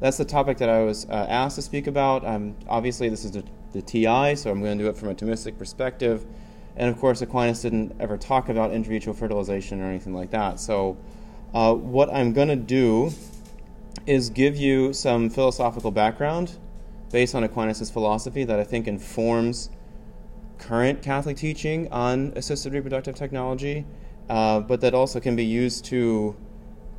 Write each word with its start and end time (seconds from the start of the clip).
that's 0.00 0.16
the 0.16 0.24
topic 0.24 0.58
that 0.58 0.68
I 0.68 0.82
was 0.82 1.06
uh, 1.08 1.26
asked 1.28 1.56
to 1.56 1.62
speak 1.62 1.86
about. 1.86 2.24
Um, 2.26 2.56
obviously, 2.68 3.08
this 3.08 3.24
is 3.24 3.32
the, 3.32 3.44
the, 3.72 3.82
TI, 3.82 4.36
so 4.36 4.50
I'm 4.50 4.60
going 4.60 4.76
to 4.78 4.84
do 4.84 4.90
it 4.90 4.96
from 4.96 5.08
a 5.08 5.14
Thomistic 5.14 5.58
perspective. 5.58 6.26
And 6.76 6.90
of 6.90 6.98
course, 6.98 7.22
Aquinas 7.22 7.62
didn't 7.62 7.96
ever 7.98 8.18
talk 8.18 8.48
about 8.48 8.72
in 8.72 8.84
vitro 8.84 9.14
fertilization 9.14 9.80
or 9.80 9.86
anything 9.86 10.12
like 10.12 10.30
that. 10.30 10.60
So, 10.60 10.98
uh, 11.54 11.72
what 11.72 12.12
I'm 12.12 12.32
going 12.32 12.48
to 12.48 12.56
do 12.56 13.12
is 14.06 14.28
give 14.28 14.56
you 14.56 14.92
some 14.92 15.30
philosophical 15.30 15.90
background 15.90 16.58
based 17.10 17.34
on 17.34 17.44
Aquinas' 17.44 17.90
philosophy 17.90 18.44
that 18.44 18.60
I 18.60 18.64
think 18.64 18.86
informs 18.86 19.70
current 20.58 21.02
Catholic 21.02 21.36
teaching 21.36 21.90
on 21.92 22.32
assisted 22.36 22.72
reproductive 22.72 23.14
technology, 23.14 23.86
uh, 24.28 24.60
but 24.60 24.80
that 24.82 24.94
also 24.94 25.20
can 25.20 25.36
be 25.36 25.44
used 25.44 25.84
to 25.86 26.36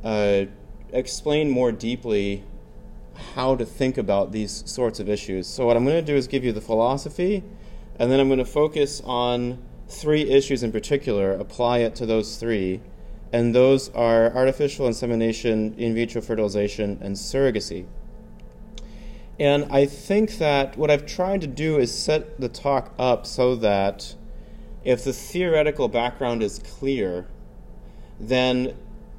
uh, 0.02 0.44
explain 0.92 1.50
more 1.50 1.70
deeply 1.70 2.44
how 3.34 3.56
to 3.56 3.64
think 3.64 3.98
about 3.98 4.32
these 4.32 4.62
sorts 4.66 5.00
of 5.00 5.08
issues. 5.08 5.46
So, 5.46 5.66
what 5.66 5.76
I'm 5.76 5.84
going 5.84 5.96
to 5.96 6.12
do 6.12 6.16
is 6.16 6.26
give 6.26 6.44
you 6.44 6.52
the 6.52 6.60
philosophy, 6.60 7.42
and 7.98 8.10
then 8.10 8.20
I'm 8.20 8.28
going 8.28 8.38
to 8.38 8.44
focus 8.44 9.02
on 9.04 9.58
three 9.88 10.22
issues 10.30 10.62
in 10.62 10.72
particular, 10.72 11.32
apply 11.32 11.78
it 11.78 11.94
to 11.96 12.06
those 12.06 12.36
three, 12.36 12.80
and 13.32 13.54
those 13.54 13.88
are 13.90 14.34
artificial 14.34 14.86
insemination, 14.86 15.74
in 15.76 15.94
vitro 15.94 16.20
fertilization, 16.20 16.98
and 17.00 17.16
surrogacy. 17.16 17.86
And 19.38 19.66
I 19.70 19.86
think 19.86 20.38
that 20.38 20.76
what 20.76 20.90
I've 20.90 21.06
tried 21.06 21.40
to 21.42 21.46
do 21.46 21.78
is 21.78 21.96
set 21.96 22.40
the 22.40 22.48
talk 22.48 22.92
up 22.98 23.26
so 23.26 23.54
that 23.56 24.14
if 24.84 25.04
the 25.04 25.12
theoretical 25.12 25.88
background 25.88 26.42
is 26.42 26.58
clear, 26.58 27.28
then 28.18 28.74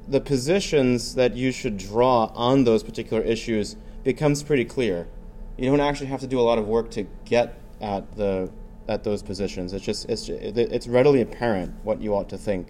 the 0.06 0.20
positions 0.20 1.14
that 1.14 1.36
you 1.36 1.52
should 1.52 1.78
draw 1.78 2.32
on 2.34 2.64
those 2.64 2.82
particular 2.82 3.22
issues 3.22 3.76
becomes 4.04 4.42
pretty 4.42 4.64
clear. 4.64 5.08
You 5.56 5.70
don't 5.70 5.80
actually 5.80 6.06
have 6.06 6.20
to 6.20 6.26
do 6.26 6.40
a 6.40 6.42
lot 6.42 6.58
of 6.58 6.66
work 6.66 6.90
to 6.92 7.06
get 7.24 7.58
at 7.80 8.16
the 8.16 8.50
at 8.88 9.04
those 9.04 9.22
positions. 9.22 9.72
It's 9.72 9.84
just 9.84 10.08
it's 10.08 10.28
it's 10.28 10.86
readily 10.86 11.20
apparent 11.20 11.74
what 11.84 12.00
you 12.00 12.14
ought 12.14 12.28
to 12.30 12.38
think. 12.38 12.68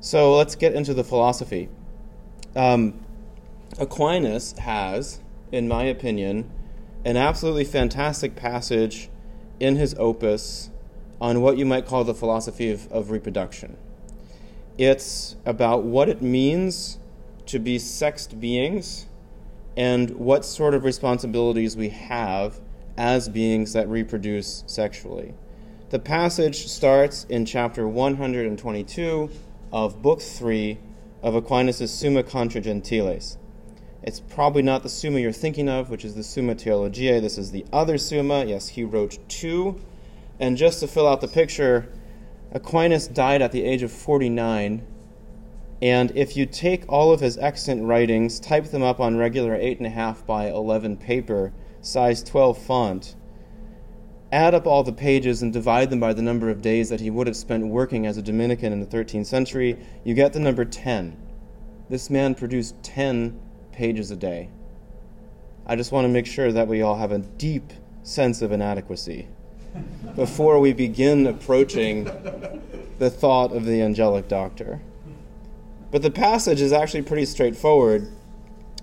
So 0.00 0.36
let's 0.36 0.54
get 0.54 0.74
into 0.74 0.92
the 0.92 1.04
philosophy. 1.04 1.68
Um, 2.54 3.00
Aquinas 3.78 4.52
has, 4.58 5.20
in 5.50 5.66
my 5.66 5.84
opinion, 5.84 6.50
an 7.04 7.16
absolutely 7.16 7.64
fantastic 7.64 8.36
passage 8.36 9.08
in 9.58 9.76
his 9.76 9.94
opus 9.98 10.70
on 11.20 11.40
what 11.40 11.56
you 11.56 11.64
might 11.64 11.86
call 11.86 12.04
the 12.04 12.14
philosophy 12.14 12.70
of, 12.70 12.90
of 12.92 13.10
reproduction. 13.10 13.76
It's 14.76 15.36
about 15.46 15.84
what 15.84 16.08
it 16.08 16.20
means 16.20 16.98
to 17.46 17.58
be 17.58 17.78
sexed 17.78 18.40
beings 18.40 19.06
and 19.76 20.10
what 20.10 20.44
sort 20.44 20.74
of 20.74 20.84
responsibilities 20.84 21.76
we 21.76 21.88
have 21.88 22.60
as 22.96 23.28
beings 23.28 23.72
that 23.72 23.88
reproduce 23.88 24.64
sexually. 24.66 25.34
The 25.90 25.98
passage 25.98 26.66
starts 26.66 27.24
in 27.28 27.44
chapter 27.44 27.86
122 27.86 29.30
of 29.72 30.02
Book 30.02 30.20
3 30.20 30.78
of 31.22 31.34
Aquinas' 31.34 31.92
Summa 31.92 32.22
Contra 32.22 32.60
Gentiles. 32.60 33.38
It's 34.02 34.20
probably 34.20 34.62
not 34.62 34.82
the 34.82 34.88
Summa 34.88 35.18
you're 35.18 35.32
thinking 35.32 35.68
of, 35.68 35.90
which 35.90 36.04
is 36.04 36.14
the 36.14 36.22
Summa 36.22 36.54
Theologiae. 36.54 37.20
This 37.20 37.38
is 37.38 37.50
the 37.50 37.64
other 37.72 37.96
Summa. 37.96 38.44
Yes, 38.44 38.68
he 38.68 38.84
wrote 38.84 39.18
two. 39.28 39.80
And 40.38 40.56
just 40.56 40.80
to 40.80 40.86
fill 40.86 41.08
out 41.08 41.20
the 41.20 41.28
picture, 41.28 41.88
Aquinas 42.52 43.08
died 43.08 43.40
at 43.40 43.52
the 43.52 43.64
age 43.64 43.82
of 43.82 43.90
49 43.90 44.86
and 45.82 46.12
if 46.14 46.36
you 46.36 46.46
take 46.46 46.84
all 46.88 47.12
of 47.12 47.20
his 47.20 47.36
excellent 47.38 47.84
writings, 47.84 48.40
type 48.40 48.64
them 48.66 48.82
up 48.82 49.00
on 49.00 49.16
regular 49.16 49.58
8.5 49.58 50.24
by 50.24 50.48
11 50.48 50.96
paper, 50.96 51.52
size 51.80 52.22
12 52.22 52.58
font, 52.58 53.16
add 54.32 54.54
up 54.54 54.66
all 54.66 54.82
the 54.82 54.92
pages 54.92 55.42
and 55.42 55.52
divide 55.52 55.90
them 55.90 56.00
by 56.00 56.12
the 56.12 56.22
number 56.22 56.50
of 56.50 56.62
days 56.62 56.88
that 56.88 57.00
he 57.00 57.10
would 57.10 57.26
have 57.26 57.36
spent 57.36 57.66
working 57.66 58.06
as 58.06 58.16
a 58.16 58.22
Dominican 58.22 58.72
in 58.72 58.80
the 58.80 58.86
13th 58.86 59.26
century, 59.26 59.78
you 60.04 60.14
get 60.14 60.32
the 60.32 60.40
number 60.40 60.64
10. 60.64 61.16
This 61.88 62.10
man 62.10 62.34
produced 62.34 62.82
10 62.82 63.38
pages 63.72 64.10
a 64.10 64.16
day. 64.16 64.48
I 65.66 65.76
just 65.76 65.92
want 65.92 66.04
to 66.04 66.08
make 66.08 66.26
sure 66.26 66.52
that 66.52 66.68
we 66.68 66.82
all 66.82 66.96
have 66.96 67.12
a 67.12 67.18
deep 67.18 67.72
sense 68.02 68.42
of 68.42 68.52
inadequacy 68.52 69.28
before 70.16 70.60
we 70.60 70.72
begin 70.72 71.26
approaching 71.26 72.04
the 72.98 73.10
thought 73.10 73.52
of 73.52 73.64
the 73.64 73.82
angelic 73.82 74.28
doctor. 74.28 74.80
But 75.94 76.02
the 76.02 76.10
passage 76.10 76.60
is 76.60 76.72
actually 76.72 77.02
pretty 77.02 77.24
straightforward. 77.24 78.10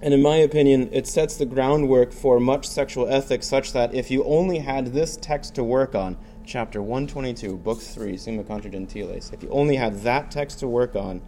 And 0.02 0.14
in 0.14 0.22
my 0.22 0.38
opinion, 0.38 0.88
it 0.94 1.06
sets 1.06 1.36
the 1.36 1.46
groundwork 1.46 2.14
for 2.14 2.40
much 2.40 2.66
sexual 2.66 3.06
ethics 3.06 3.48
such 3.48 3.74
that 3.74 3.94
if 3.94 4.10
you 4.10 4.24
only 4.24 4.60
had 4.60 4.94
this 4.94 5.18
text 5.18 5.54
to 5.56 5.64
work 5.66 5.94
on, 5.94 6.16
chapter 6.46 6.82
122, 6.82 7.58
book 7.58 7.82
3, 7.82 8.16
Summa 8.16 8.46
Contra 8.46 8.72
Gentiles, 8.72 9.30
if 9.34 9.44
you 9.44 9.50
only 9.50 9.76
had 9.76 10.04
that 10.04 10.32
text 10.32 10.60
to 10.60 10.70
work 10.70 10.96
on, 10.96 11.22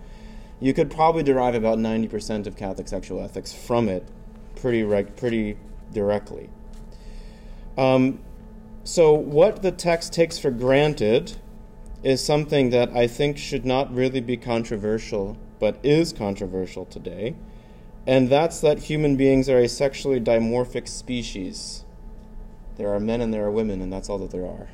you 0.62 0.74
could 0.74 0.90
probably 0.90 1.22
derive 1.22 1.54
about 1.54 1.80
90% 1.80 2.48
of 2.48 2.56
Catholic 2.56 2.88
sexual 2.88 3.22
ethics 3.22 3.52
from 3.52 3.90
it 3.90 4.08
pretty, 4.56 4.84
reg- 4.84 5.18
pretty 5.18 5.58
directly. 5.92 6.50
Um, 7.78 8.20
so, 8.86 9.12
what 9.12 9.62
the 9.62 9.72
text 9.74 10.14
takes 10.14 10.40
for 10.40 10.50
granted 10.50 11.36
is 12.04 12.24
something 12.24 12.70
that 12.70 12.96
I 12.96 13.06
think 13.06 13.38
should 13.38 13.66
not 13.66 13.94
really 13.94 14.22
be 14.22 14.38
controversial 14.38 15.38
but 15.64 15.80
is 15.82 16.12
controversial 16.12 16.84
today, 16.84 17.34
and 18.06 18.28
that's 18.28 18.60
that 18.60 18.80
human 18.80 19.16
beings 19.16 19.48
are 19.48 19.60
a 19.60 19.70
sexually 19.70 20.20
dimorphic 20.20 20.90
species. 20.90 21.86
There 22.76 22.94
are 22.94 23.00
men 23.00 23.22
and 23.22 23.34
there 23.34 23.46
are 23.46 23.50
women, 23.50 23.82
and 23.82 23.94
that's 23.94 24.10
all 24.10 24.18
that 24.18 24.32
there 24.32 24.46
are. 24.46 24.68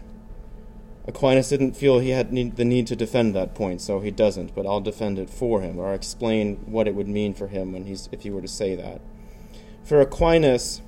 Aquinas 1.06 1.48
didn't 1.48 1.76
feel 1.76 2.00
he 2.00 2.10
had 2.10 2.34
need, 2.34 2.56
the 2.56 2.66
need 2.66 2.88
to 2.88 2.96
defend 2.96 3.36
that 3.36 3.54
point, 3.54 3.82
so 3.82 4.00
he 4.00 4.10
doesn't, 4.10 4.56
but 4.56 4.66
I'll 4.66 4.82
defend 4.82 5.20
it 5.20 5.30
for 5.30 5.62
him, 5.62 5.78
or 5.78 5.94
explain 5.94 6.56
what 6.66 6.88
it 6.88 6.96
would 6.96 7.08
mean 7.08 7.36
for 7.36 7.50
him 7.50 7.72
when 7.72 7.86
he's, 7.86 8.10
if 8.12 8.24
he 8.24 8.32
were 8.32 8.42
to 8.42 8.48
say 8.48 8.74
that. 8.74 9.00
For 9.84 10.02
Aquinas, 10.02 10.82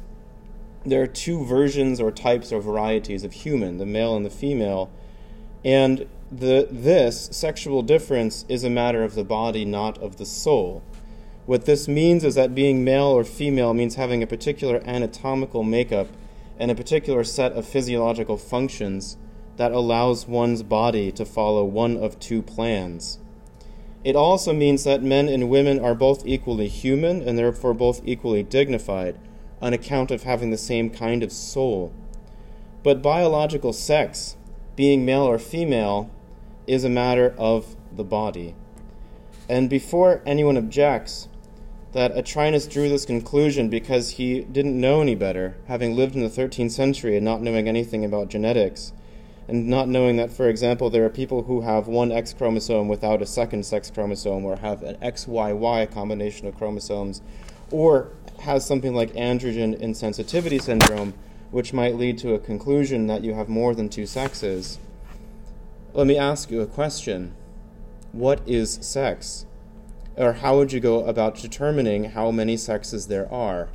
there 0.84 1.04
are 1.04 1.08
two 1.08 1.46
versions 1.46 2.02
or 2.02 2.10
types 2.10 2.52
or 2.52 2.60
varieties 2.60 3.24
of 3.24 3.34
human, 3.34 3.78
the 3.78 3.86
male 3.86 4.18
and 4.18 4.26
the 4.26 4.32
female, 4.32 4.90
and 5.64 6.08
the, 6.32 6.68
this 6.72 7.30
sexual 7.34 7.82
difference 7.82 8.46
is 8.48 8.64
a 8.64 8.70
matter 8.70 9.04
of 9.04 9.16
the 9.16 9.24
body, 9.24 9.66
not 9.66 9.98
of 9.98 10.18
the 10.18 10.26
soul. 10.26 10.82
What 11.46 11.66
this 11.66 11.88
means 11.88 12.24
is 12.24 12.36
that 12.36 12.56
being 12.56 12.84
male 12.84 13.08
or 13.08 13.26
female 13.26 13.74
means 13.74 13.96
having 13.96 14.24
a 14.24 14.28
particular 14.28 14.82
anatomical 14.86 15.64
makeup 15.64 16.08
and 16.58 16.72
a 16.72 16.76
particular 16.76 17.24
set 17.26 17.52
of 17.54 17.68
physiological 17.68 18.38
functions 18.38 19.18
that 19.58 19.74
allows 19.74 20.28
one's 20.28 20.64
body 20.64 21.12
to 21.12 21.26
follow 21.26 21.66
one 21.66 21.98
of 21.98 22.20
two 22.20 22.42
plans. 22.42 23.20
It 24.04 24.16
also 24.16 24.54
means 24.54 24.84
that 24.86 25.04
men 25.04 25.28
and 25.28 25.50
women 25.50 25.80
are 25.80 25.94
both 25.94 26.26
equally 26.26 26.68
human 26.70 27.22
and 27.22 27.38
therefore 27.38 27.74
both 27.74 28.02
equally 28.06 28.42
dignified 28.42 29.20
on 29.62 29.74
account 29.74 30.12
of 30.12 30.24
having 30.24 30.50
the 30.50 30.58
same 30.58 30.90
kind 30.90 31.22
of 31.24 31.32
soul. 31.32 31.94
But 32.84 33.02
biological 33.02 33.74
sex, 33.74 34.38
being 34.76 35.06
male 35.06 35.24
or 35.24 35.38
female, 35.38 36.10
is 36.68 36.84
a 36.84 36.90
matter 36.90 37.34
of 37.38 37.76
the 37.96 38.04
body. 38.04 38.56
And 39.50 39.70
before 39.70 40.22
anyone 40.26 40.58
objects 40.58 41.28
that 41.94 42.18
Aquinas 42.18 42.68
drew 42.68 42.88
this 42.88 43.06
conclusion 43.06 43.70
because 43.70 44.12
he 44.12 44.42
didn't 44.42 44.80
know 44.80 45.02
any 45.02 45.16
better, 45.16 45.58
having 45.68 45.96
lived 45.96 46.16
in 46.16 46.22
the 46.22 46.30
13th 46.30 46.72
century 46.72 47.18
and 47.18 47.26
not 47.26 47.42
knowing 47.42 47.68
anything 47.68 48.06
about 48.06 48.30
genetics, 48.30 48.94
and 49.48 49.68
not 49.68 49.90
knowing 49.90 50.16
that, 50.16 50.32
for 50.32 50.48
example, 50.48 50.90
there 50.90 51.04
are 51.04 51.10
people 51.10 51.44
who 51.44 51.62
have 51.62 51.88
one 51.88 52.12
X 52.12 52.34
chromosome 52.34 52.88
without 52.88 53.22
a 53.22 53.26
second 53.26 53.66
sex 53.66 53.92
chromosome, 53.92 54.46
or 54.46 54.56
have 54.58 54.84
an 54.84 54.96
XYY 55.02 55.92
combination 55.92 56.48
of 56.48 56.56
chromosomes, 56.56 57.22
or 57.70 58.12
has 58.40 58.66
something 58.66 58.96
like 58.96 59.12
androgen 59.14 59.78
insensitivity 59.82 60.62
syndrome, 60.62 61.14
which 61.52 61.74
might 61.74 61.96
lead 61.96 62.18
to 62.20 62.34
a 62.34 62.40
conclusion 62.40 63.08
that 63.08 63.24
you 63.24 63.34
have 63.34 63.50
more 63.50 63.76
than 63.76 63.90
two 63.90 64.06
sexes. 64.06 64.80
Let 65.94 66.08
me 66.08 66.18
ask 66.18 66.50
you 66.50 66.62
a 66.62 66.68
question 66.68 67.36
What 68.14 68.40
is 68.48 68.80
sex? 68.82 69.46
Or 70.16 70.34
how 70.34 70.56
would 70.56 70.72
you 70.72 70.80
go 70.80 71.04
about 71.04 71.36
determining 71.36 72.12
how 72.12 72.32
many 72.32 72.56
sexes 72.56 73.08
there 73.08 73.30
are? 73.30 73.68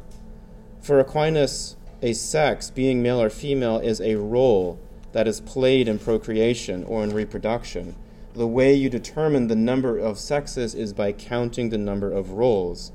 For 0.81 0.99
Aquinas, 0.99 1.77
a 2.01 2.15
sex, 2.15 2.71
being 2.71 3.03
male 3.03 3.21
or 3.21 3.29
female, 3.29 3.79
is 3.81 4.01
a 4.01 4.15
role 4.15 4.79
that 5.13 5.29
is 5.29 5.43
played 5.43 5.89
in 5.89 5.99
procreation 5.99 6.85
or 6.85 7.05
in 7.05 7.11
reproduction. 7.11 7.95
The 8.33 8.47
way 8.47 8.73
you 8.73 8.89
determine 8.89 9.49
the 9.49 9.55
number 9.55 9.99
of 9.99 10.19
sexes 10.19 10.75
is 10.75 10.95
by 10.95 11.13
counting 11.13 11.69
the 11.69 11.77
number 11.77 12.11
of 12.11 12.31
roles. 12.31 12.93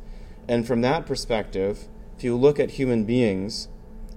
And 0.47 0.65
from 0.65 0.81
that 0.81 1.05
perspective, 1.05 1.87
if 2.17 2.23
you 2.23 2.35
look 2.35 2.59
at 2.59 2.71
human 2.71 3.03
beings, 3.03 3.67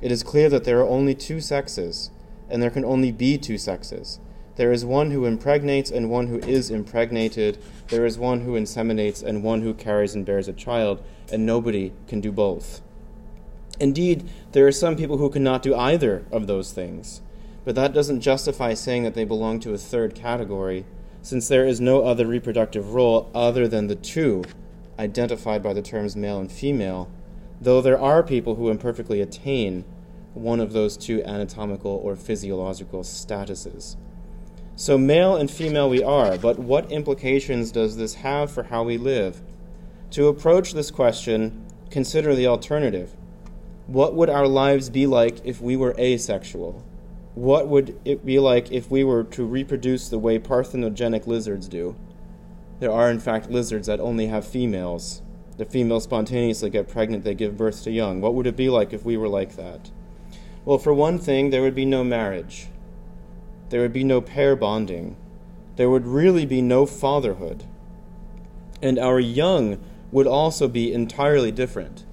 it 0.00 0.10
is 0.10 0.22
clear 0.22 0.48
that 0.48 0.64
there 0.64 0.80
are 0.80 0.88
only 0.88 1.14
two 1.14 1.42
sexes, 1.42 2.10
and 2.48 2.62
there 2.62 2.70
can 2.70 2.86
only 2.86 3.12
be 3.12 3.36
two 3.36 3.58
sexes. 3.58 4.18
There 4.56 4.70
is 4.70 4.84
one 4.84 5.10
who 5.10 5.24
impregnates 5.24 5.90
and 5.90 6.10
one 6.10 6.28
who 6.28 6.38
is 6.38 6.70
impregnated. 6.70 7.58
There 7.88 8.06
is 8.06 8.18
one 8.18 8.42
who 8.42 8.52
inseminates 8.52 9.22
and 9.22 9.42
one 9.42 9.62
who 9.62 9.74
carries 9.74 10.14
and 10.14 10.24
bears 10.24 10.46
a 10.46 10.52
child, 10.52 11.02
and 11.32 11.44
nobody 11.44 11.92
can 12.06 12.20
do 12.20 12.30
both. 12.30 12.80
Indeed, 13.80 14.28
there 14.52 14.66
are 14.66 14.72
some 14.72 14.94
people 14.94 15.18
who 15.18 15.30
cannot 15.30 15.62
do 15.62 15.74
either 15.74 16.24
of 16.30 16.46
those 16.46 16.72
things, 16.72 17.20
but 17.64 17.74
that 17.74 17.92
doesn't 17.92 18.20
justify 18.20 18.74
saying 18.74 19.02
that 19.02 19.14
they 19.14 19.24
belong 19.24 19.58
to 19.60 19.74
a 19.74 19.78
third 19.78 20.14
category, 20.14 20.86
since 21.22 21.48
there 21.48 21.66
is 21.66 21.80
no 21.80 22.04
other 22.04 22.26
reproductive 22.26 22.94
role 22.94 23.30
other 23.34 23.66
than 23.66 23.88
the 23.88 23.96
two 23.96 24.44
identified 24.98 25.62
by 25.62 25.72
the 25.72 25.82
terms 25.82 26.14
male 26.14 26.38
and 26.38 26.52
female, 26.52 27.10
though 27.60 27.80
there 27.80 27.98
are 27.98 28.22
people 28.22 28.54
who 28.54 28.70
imperfectly 28.70 29.20
attain 29.20 29.84
one 30.34 30.60
of 30.60 30.72
those 30.72 30.96
two 30.96 31.24
anatomical 31.24 31.90
or 31.90 32.14
physiological 32.14 33.02
statuses. 33.02 33.96
So, 34.76 34.98
male 34.98 35.36
and 35.36 35.48
female 35.48 35.88
we 35.88 36.02
are, 36.02 36.36
but 36.36 36.58
what 36.58 36.90
implications 36.90 37.70
does 37.70 37.96
this 37.96 38.14
have 38.14 38.50
for 38.50 38.64
how 38.64 38.82
we 38.82 38.98
live? 38.98 39.40
To 40.10 40.26
approach 40.26 40.72
this 40.72 40.90
question, 40.90 41.64
consider 41.90 42.34
the 42.34 42.48
alternative. 42.48 43.14
What 43.86 44.16
would 44.16 44.28
our 44.28 44.48
lives 44.48 44.90
be 44.90 45.06
like 45.06 45.44
if 45.44 45.60
we 45.60 45.76
were 45.76 45.94
asexual? 45.96 46.84
What 47.36 47.68
would 47.68 48.00
it 48.04 48.26
be 48.26 48.40
like 48.40 48.72
if 48.72 48.90
we 48.90 49.04
were 49.04 49.22
to 49.22 49.44
reproduce 49.44 50.08
the 50.08 50.18
way 50.18 50.40
parthenogenic 50.40 51.28
lizards 51.28 51.68
do? 51.68 51.94
There 52.80 52.92
are, 52.92 53.10
in 53.10 53.20
fact, 53.20 53.50
lizards 53.50 53.86
that 53.86 54.00
only 54.00 54.26
have 54.26 54.44
females. 54.44 55.22
The 55.56 55.64
females 55.64 56.02
spontaneously 56.02 56.70
get 56.70 56.88
pregnant, 56.88 57.22
they 57.22 57.34
give 57.34 57.56
birth 57.56 57.84
to 57.84 57.92
young. 57.92 58.20
What 58.20 58.34
would 58.34 58.48
it 58.48 58.56
be 58.56 58.70
like 58.70 58.92
if 58.92 59.04
we 59.04 59.16
were 59.16 59.28
like 59.28 59.54
that? 59.54 59.92
Well, 60.64 60.78
for 60.78 60.92
one 60.92 61.20
thing, 61.20 61.50
there 61.50 61.62
would 61.62 61.76
be 61.76 61.84
no 61.84 62.02
marriage 62.02 62.66
there 63.70 63.80
would 63.80 63.92
be 63.92 64.04
no 64.04 64.20
pair 64.20 64.54
bonding. 64.56 65.16
There 65.76 65.90
would 65.90 66.06
really 66.06 66.46
be 66.46 66.62
no 66.62 66.86
fatherhood. 66.86 67.64
And 68.82 68.98
our 68.98 69.18
young 69.18 69.80
would 70.12 70.26
also 70.26 70.68
be 70.68 70.92
entirely 70.92 71.50
different. 71.50 72.04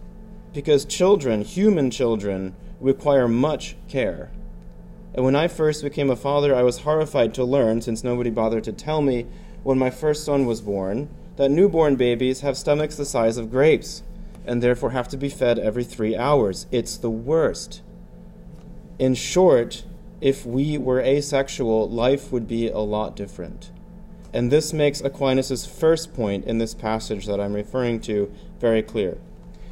Because 0.54 0.86
children, 0.86 1.42
human 1.42 1.92
children, 1.92 2.56
require 2.80 3.28
much 3.28 3.76
care. 3.88 4.32
And 5.14 5.26
when 5.26 5.36
I 5.36 5.48
first 5.48 5.84
became 5.84 6.10
a 6.10 6.16
father, 6.16 6.56
I 6.56 6.64
was 6.64 6.80
horrified 6.80 7.34
to 7.36 7.44
learn, 7.44 7.82
since 7.82 8.04
nobody 8.04 8.30
bothered 8.30 8.64
to 8.66 8.74
tell 8.74 9.02
me 9.02 9.28
when 9.64 9.78
my 9.78 9.90
first 9.90 10.24
son 10.24 10.46
was 10.46 10.62
born, 10.62 11.10
that 11.36 11.52
newborn 11.52 11.96
babies 11.96 12.42
have 12.42 12.58
stomachs 12.58 12.96
the 12.96 13.06
size 13.06 13.38
of 13.38 13.52
grapes 13.52 14.04
and 14.46 14.62
therefore 14.64 14.92
have 14.92 15.08
to 15.10 15.18
be 15.18 15.30
fed 15.30 15.60
every 15.60 15.84
three 15.84 16.16
hours. 16.16 16.66
It's 16.72 16.98
the 16.98 17.10
worst. 17.10 17.82
In 18.98 19.14
short, 19.14 19.84
if 20.22 20.46
we 20.46 20.78
were 20.78 21.02
asexual, 21.02 21.90
life 21.90 22.32
would 22.32 22.48
be 22.48 22.70
a 22.70 22.78
lot 22.78 23.16
different. 23.16 23.72
And 24.32 24.52
this 24.52 24.72
makes 24.72 25.02
Aquinas' 25.02 25.66
first 25.66 26.14
point 26.14 26.46
in 26.46 26.60
this 26.60 26.76
passage 26.76 27.26
that 27.26 27.42
I'm 27.42 27.54
referring 27.54 28.00
to 28.02 28.32
very 28.60 28.84
clear. 28.84 29.18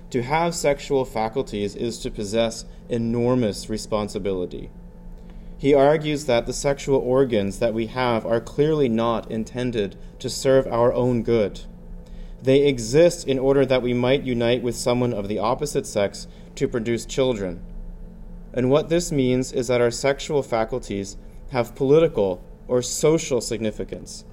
To 0.10 0.24
have 0.24 0.56
sexual 0.56 1.06
faculties 1.06 1.76
is 1.76 2.00
to 2.00 2.10
possess 2.10 2.66
enormous 2.90 3.70
responsibility. 3.70 4.72
He 5.60 5.74
argues 5.74 6.26
that 6.26 6.48
the 6.48 6.54
sexual 6.54 7.00
organs 7.00 7.60
that 7.60 7.76
we 7.76 7.86
have 7.88 8.26
are 8.26 8.42
clearly 8.42 8.90
not 8.90 9.30
intended 9.30 9.98
to 10.18 10.30
serve 10.30 10.66
our 10.68 10.92
own 10.92 11.22
good. 11.22 11.62
They 12.42 12.66
exist 12.66 13.28
in 13.28 13.38
order 13.38 13.66
that 13.66 13.84
we 13.84 13.94
might 13.94 14.24
unite 14.24 14.64
with 14.64 14.76
someone 14.76 15.14
of 15.14 15.28
the 15.28 15.40
opposite 15.40 15.86
sex 15.86 16.28
to 16.56 16.68
produce 16.68 17.06
children 17.06 17.62
and 18.54 18.70
what 18.70 18.90
this 18.90 19.12
means 19.12 19.52
is 19.52 19.68
that 19.68 19.82
our 19.82 19.92
sexual 19.92 20.42
faculties 20.42 21.18
have 21.52 21.76
political 21.76 22.44
or 22.68 22.82
social 22.82 23.42
significance. 23.42 24.24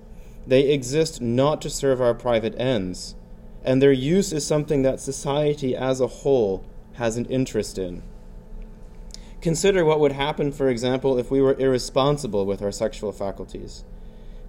They 0.47 0.71
exist 0.71 1.21
not 1.21 1.61
to 1.63 1.71
serve 1.71 2.01
our 2.01 2.15
private 2.15 2.59
ends, 2.59 3.15
and 3.65 3.83
their 3.83 3.93
use 3.93 4.33
is 4.33 4.47
something 4.47 4.83
that 4.83 5.01
society 5.01 5.75
as 5.75 6.01
a 6.01 6.07
whole 6.07 6.65
has 6.95 7.17
an 7.17 7.27
interest 7.27 7.79
in. 7.79 8.03
Consider 9.41 9.85
what 9.85 10.01
would 10.01 10.13
happen, 10.13 10.51
for 10.51 10.69
example, 10.69 11.19
if 11.19 11.31
we 11.31 11.41
were 11.41 11.59
irresponsible 11.59 12.47
with 12.47 12.63
our 12.63 12.73
sexual 12.73 13.13
faculties. 13.13 13.85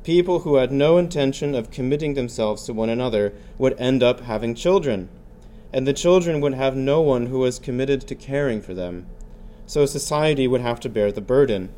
People 0.04 0.40
who 0.40 0.56
had 0.56 0.72
no 0.72 0.98
intention 0.98 1.54
of 1.54 1.72
committing 1.72 2.14
themselves 2.14 2.64
to 2.64 2.74
one 2.74 2.90
another 2.90 3.34
would 3.58 3.78
end 3.78 4.02
up 4.02 4.22
having 4.22 4.56
children, 4.56 5.10
and 5.74 5.86
the 5.86 5.94
children 5.94 6.40
would 6.40 6.54
have 6.54 6.76
no 6.76 7.02
one 7.02 7.26
who 7.26 7.40
was 7.40 7.60
committed 7.60 8.02
to 8.02 8.16
caring 8.16 8.62
for 8.62 8.74
them 8.74 9.08
so 9.68 9.86
society 9.86 10.48
would 10.48 10.62
have 10.62 10.80
to 10.80 10.90
bear 10.90 11.12
the 11.12 11.22
burden. 11.22 11.70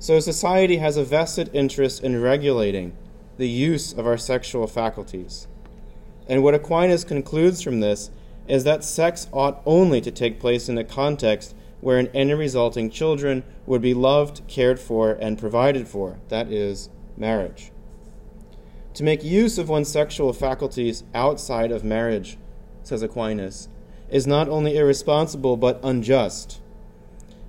So 0.00 0.18
society 0.18 0.78
has 0.78 0.96
a 0.96 1.04
vested 1.04 1.48
interest 1.52 2.02
in 2.02 2.20
regulating 2.20 2.96
the 3.36 3.48
use 3.48 3.92
of 3.92 4.04
our 4.06 4.18
sexual 4.18 4.66
faculties. 4.66 5.46
And 6.26 6.42
what 6.42 6.54
Aquinas 6.54 7.04
concludes 7.04 7.62
from 7.62 7.80
this 7.80 8.10
is 8.48 8.64
that 8.64 8.82
sex 8.82 9.28
ought 9.32 9.62
only 9.64 10.00
to 10.00 10.10
take 10.10 10.40
place 10.40 10.68
in 10.68 10.78
a 10.78 10.84
context 10.84 11.54
wherein 11.80 12.08
any 12.14 12.32
resulting 12.32 12.90
children 12.90 13.44
would 13.66 13.82
be 13.82 13.94
loved, 13.94 14.40
cared 14.48 14.80
for, 14.80 15.12
and 15.12 15.38
provided 15.38 15.86
for, 15.86 16.18
that 16.28 16.50
is, 16.50 16.88
marriage. 17.16 17.70
To 18.94 19.04
make 19.04 19.22
use 19.22 19.58
of 19.58 19.68
one's 19.68 19.88
sexual 19.88 20.32
faculties 20.32 21.04
outside 21.14 21.72
of 21.72 21.84
marriage, 21.84 22.38
says 22.82 23.02
Aquinas, 23.02 23.68
is 24.08 24.26
not 24.26 24.48
only 24.48 24.76
irresponsible 24.76 25.56
but 25.56 25.80
unjust. 25.82 26.60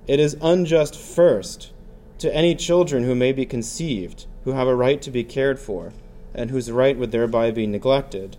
It 0.06 0.20
is 0.20 0.36
unjust 0.42 0.96
first 0.96 1.72
to 2.18 2.34
any 2.34 2.54
children 2.54 3.04
who 3.04 3.14
may 3.14 3.32
be 3.32 3.46
conceived, 3.46 4.26
who 4.44 4.52
have 4.52 4.68
a 4.68 4.76
right 4.76 5.00
to 5.00 5.10
be 5.10 5.24
cared 5.24 5.58
for, 5.58 5.92
and 6.34 6.50
whose 6.50 6.70
right 6.70 6.98
would 6.98 7.10
thereby 7.10 7.50
be 7.50 7.66
neglected. 7.66 8.36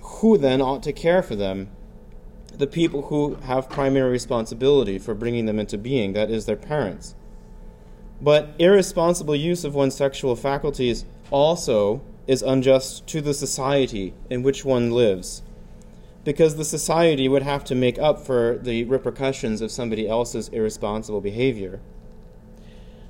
Who 0.00 0.38
then 0.38 0.60
ought 0.60 0.82
to 0.84 0.92
care 0.92 1.22
for 1.22 1.34
them? 1.34 1.70
The 2.56 2.66
people 2.66 3.02
who 3.02 3.36
have 3.36 3.68
primary 3.68 4.10
responsibility 4.10 4.98
for 4.98 5.14
bringing 5.14 5.46
them 5.46 5.58
into 5.58 5.78
being, 5.78 6.12
that 6.12 6.30
is, 6.30 6.46
their 6.46 6.56
parents. 6.56 7.14
But 8.20 8.50
irresponsible 8.58 9.36
use 9.36 9.64
of 9.64 9.74
one's 9.74 9.94
sexual 9.94 10.34
faculties 10.34 11.04
also 11.30 12.00
is 12.26 12.42
unjust 12.42 13.06
to 13.08 13.20
the 13.20 13.34
society 13.34 14.14
in 14.28 14.42
which 14.42 14.64
one 14.64 14.90
lives 14.90 15.42
because 16.24 16.56
the 16.56 16.64
society 16.64 17.28
would 17.28 17.42
have 17.42 17.64
to 17.64 17.74
make 17.74 17.98
up 17.98 18.24
for 18.24 18.58
the 18.58 18.84
repercussions 18.84 19.60
of 19.60 19.70
somebody 19.70 20.08
else's 20.08 20.48
irresponsible 20.48 21.20
behavior. 21.20 21.80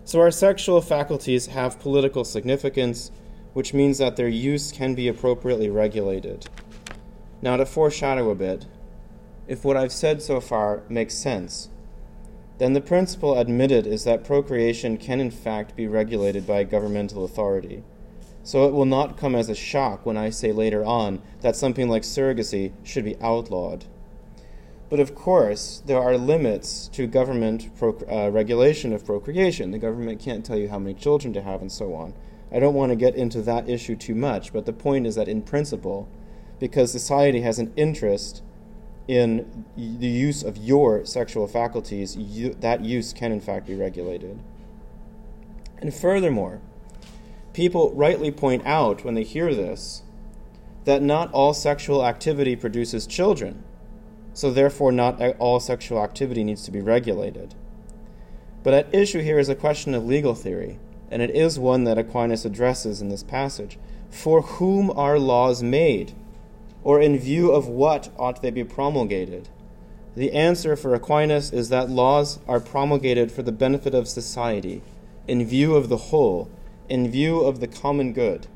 So, 0.04 0.20
our 0.20 0.30
sexual 0.30 0.80
faculties 0.80 1.46
have 1.46 1.80
political 1.80 2.24
significance, 2.24 3.10
which 3.52 3.74
means 3.74 3.98
that 3.98 4.16
their 4.16 4.28
use 4.28 4.72
can 4.72 4.94
be 4.94 5.08
appropriately 5.08 5.68
regulated. 5.68 6.46
Now, 7.42 7.56
to 7.56 7.66
foreshadow 7.66 8.30
a 8.30 8.34
bit, 8.34 8.66
if 9.46 9.64
what 9.64 9.76
I've 9.76 9.92
said 9.92 10.22
so 10.22 10.40
far 10.40 10.82
makes 10.88 11.14
sense, 11.14 11.68
then 12.58 12.72
the 12.72 12.80
principle 12.80 13.38
admitted 13.38 13.86
is 13.86 14.04
that 14.04 14.24
procreation 14.24 14.96
can 14.96 15.20
in 15.20 15.30
fact 15.30 15.76
be 15.76 15.86
regulated 15.86 16.46
by 16.46 16.64
governmental 16.64 17.24
authority. 17.24 17.84
So 18.48 18.66
it 18.66 18.72
will 18.72 18.86
not 18.86 19.18
come 19.18 19.34
as 19.34 19.50
a 19.50 19.54
shock 19.54 20.06
when 20.06 20.16
I 20.16 20.30
say 20.30 20.52
later 20.52 20.82
on 20.82 21.20
that 21.42 21.54
something 21.54 21.86
like 21.86 22.00
surrogacy 22.00 22.72
should 22.82 23.04
be 23.04 23.20
outlawed. 23.20 23.84
But 24.88 25.00
of 25.00 25.14
course, 25.14 25.82
there 25.84 26.00
are 26.00 26.16
limits 26.16 26.88
to 26.94 27.06
government 27.06 27.68
uh, 27.82 28.30
regulation 28.30 28.94
of 28.94 29.04
procreation. 29.04 29.70
The 29.70 29.78
government 29.78 30.18
can't 30.22 30.46
tell 30.46 30.56
you 30.56 30.70
how 30.70 30.78
many 30.78 30.94
children 30.94 31.34
to 31.34 31.42
have 31.42 31.60
and 31.60 31.70
so 31.70 31.92
on. 31.92 32.14
I 32.50 32.58
don't 32.58 32.72
want 32.72 32.88
to 32.88 32.96
get 32.96 33.14
into 33.16 33.42
that 33.42 33.68
issue 33.68 33.96
too 33.96 34.14
much, 34.14 34.50
but 34.50 34.64
the 34.64 34.72
point 34.72 35.06
is 35.06 35.16
that 35.16 35.28
in 35.28 35.42
principle, 35.42 36.08
because 36.58 36.90
society 36.90 37.42
has 37.42 37.58
an 37.58 37.70
interest 37.76 38.42
in 39.06 39.66
the 39.76 40.06
use 40.06 40.42
of 40.42 40.56
your 40.56 41.04
sexual 41.04 41.48
faculties, 41.48 42.16
you, 42.16 42.54
that 42.60 42.82
use 42.82 43.12
can 43.12 43.30
in 43.30 43.42
fact 43.42 43.66
be 43.66 43.74
regulated. 43.74 44.38
And 45.82 45.92
furthermore, 45.92 46.62
people 47.52 47.92
rightly 47.92 48.30
point 48.30 48.66
out 48.66 49.04
when 49.04 49.14
they 49.14 49.24
hear 49.24 49.54
this 49.54 50.02
that 50.84 51.02
not 51.02 51.30
all 51.32 51.52
sexual 51.52 52.04
activity 52.04 52.56
produces 52.56 53.06
children, 53.06 53.62
so 54.32 54.50
therefore 54.50 54.90
not 54.90 55.20
all 55.38 55.60
sexual 55.60 56.02
activity 56.02 56.42
needs 56.42 56.62
to 56.62 56.70
be 56.70 56.80
regulated. 56.80 57.54
But 58.62 58.74
at 58.74 58.94
issue 58.94 59.20
here 59.20 59.38
is 59.38 59.48
a 59.48 59.54
question 59.54 59.94
of 59.94 60.06
legal 60.06 60.34
theory, 60.34 60.78
and 61.10 61.20
it 61.20 61.30
is 61.30 61.58
one 61.58 61.84
that 61.84 61.98
Aquinas 61.98 62.44
addresses 62.44 63.02
in 63.02 63.08
this 63.08 63.22
passage. 63.22 63.78
For 64.10 64.42
whom 64.42 64.90
are 64.90 65.18
laws 65.18 65.62
made? 65.62 66.14
Or 66.82 67.00
in 67.00 67.18
view 67.18 67.50
of 67.50 67.68
what 67.68 68.08
ought 68.18 68.40
they 68.40 68.50
be 68.50 68.64
promulgated? 68.64 69.48
The 70.16 70.32
answer 70.32 70.74
for 70.74 70.94
Aquinas 70.94 71.52
is 71.52 71.68
that 71.68 71.90
laws 71.90 72.38
are 72.48 72.60
promulgated 72.60 73.30
for 73.30 73.42
the 73.42 73.52
benefit 73.52 73.94
of 73.94 74.08
society, 74.08 74.82
in 75.26 75.44
view 75.44 75.76
of 75.76 75.88
the 75.88 75.96
whole, 75.96 76.50
in 76.88 77.10
view 77.10 77.40
of 77.40 77.60
the 77.60 77.66
common 77.66 78.12
good. 78.12 78.46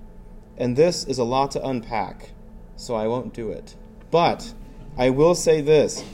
And 0.56 0.76
this 0.76 1.04
is 1.04 1.18
a 1.18 1.24
lot 1.24 1.50
to 1.52 1.66
unpack, 1.66 2.30
so 2.76 2.94
I 2.94 3.06
won't 3.06 3.34
do 3.34 3.50
it. 3.50 3.74
But 4.10 4.54
I 4.96 5.10
will 5.10 5.34
say 5.34 5.60
this 5.60 6.04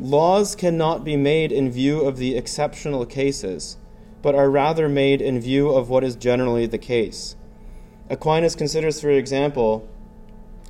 laws 0.00 0.56
cannot 0.56 1.04
be 1.04 1.16
made 1.16 1.52
in 1.52 1.70
view 1.70 2.00
of 2.00 2.16
the 2.16 2.36
exceptional 2.36 3.04
cases, 3.06 3.76
but 4.22 4.34
are 4.34 4.50
rather 4.50 4.88
made 4.88 5.20
in 5.20 5.40
view 5.40 5.70
of 5.70 5.88
what 5.88 6.04
is 6.04 6.16
generally 6.16 6.66
the 6.66 6.78
case. 6.78 7.36
Aquinas 8.08 8.54
considers, 8.54 9.00
for 9.00 9.10
example, 9.10 9.88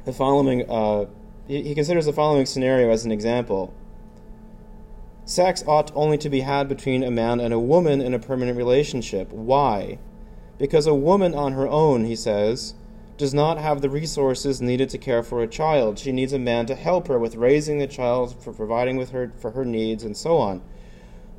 the 0.04 0.12
following. 0.12 0.68
Uh, 0.68 1.06
he 1.49 1.75
considers 1.75 2.06
the 2.06 2.12
following 2.12 2.47
scenario 2.47 2.90
as 2.90 3.04
an 3.04 3.12
example. 3.12 3.75
Sex 5.25 5.62
ought 5.66 5.92
only 5.94 6.18
to 6.18 6.28
be 6.28 6.40
had 6.40 6.68
between 6.68 7.02
a 7.02 7.11
man 7.11 7.40
and 7.40 7.52
a 7.52 7.59
woman 7.59 8.00
in 8.00 8.14
a 8.14 8.18
permanent 8.18 8.56
relationship. 8.56 9.30
Why? 9.32 9.99
Because 10.62 10.87
a 10.87 10.95
woman 10.95 11.35
on 11.35 11.54
her 11.54 11.66
own, 11.66 12.04
he 12.04 12.14
says, 12.14 12.75
does 13.16 13.35
not 13.35 13.59
have 13.59 13.81
the 13.81 13.90
resources 13.90 14.62
needed 14.62 14.90
to 14.90 14.97
care 14.97 15.25
for 15.25 15.42
a 15.42 15.49
child. 15.49 15.99
She 15.99 16.12
needs 16.12 16.33
a 16.33 16.38
man 16.38 16.66
to 16.66 16.76
help 16.76 17.09
her 17.09 17.19
with 17.19 17.35
raising 17.35 17.78
the 17.78 17.88
child, 17.88 18.40
for 18.40 18.52
providing 18.52 18.97
with 18.97 19.11
her 19.11 19.33
for 19.37 19.50
her 19.50 19.64
needs, 19.64 20.04
and 20.04 20.16
so 20.16 20.38
on. 20.38 20.62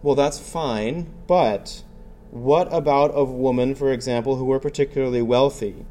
Well, 0.02 0.16
that's 0.16 0.40
fine, 0.40 1.08
but 1.26 1.84
what 2.32 2.68
about 2.74 3.12
a 3.16 3.24
woman, 3.24 3.76
for 3.76 3.94
example, 3.94 4.36
who 4.36 4.44
were 4.44 4.60
particularly 4.60 5.22
wealthy? 5.22 5.86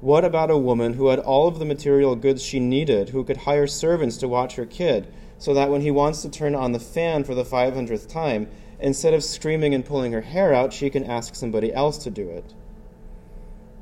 What 0.00 0.24
about 0.24 0.50
a 0.50 0.58
woman 0.58 0.94
who 0.94 1.06
had 1.06 1.20
all 1.20 1.46
of 1.46 1.60
the 1.60 1.64
material 1.64 2.16
goods 2.16 2.42
she 2.42 2.58
needed, 2.58 3.10
who 3.10 3.22
could 3.22 3.46
hire 3.46 3.68
servants 3.68 4.16
to 4.16 4.26
watch 4.26 4.56
her 4.56 4.66
kid? 4.66 5.06
so 5.40 5.54
that 5.54 5.70
when 5.70 5.80
he 5.80 5.90
wants 5.90 6.20
to 6.20 6.28
turn 6.28 6.54
on 6.54 6.72
the 6.72 6.78
fan 6.78 7.24
for 7.24 7.34
the 7.34 7.44
500th 7.44 8.06
time, 8.06 8.46
instead 8.80 9.14
of 9.14 9.22
screaming 9.22 9.74
and 9.74 9.84
pulling 9.84 10.12
her 10.12 10.22
hair 10.22 10.54
out, 10.54 10.72
she 10.72 10.90
can 10.90 11.04
ask 11.04 11.34
somebody 11.34 11.72
else 11.72 11.98
to 11.98 12.10
do 12.10 12.28
it. 12.28 12.54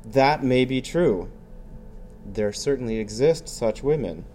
That 0.05 0.43
may 0.43 0.65
be 0.65 0.81
true. 0.81 1.29
There 2.25 2.53
certainly 2.53 2.97
exist 2.97 3.47
such 3.47 3.83
women. 3.83 4.25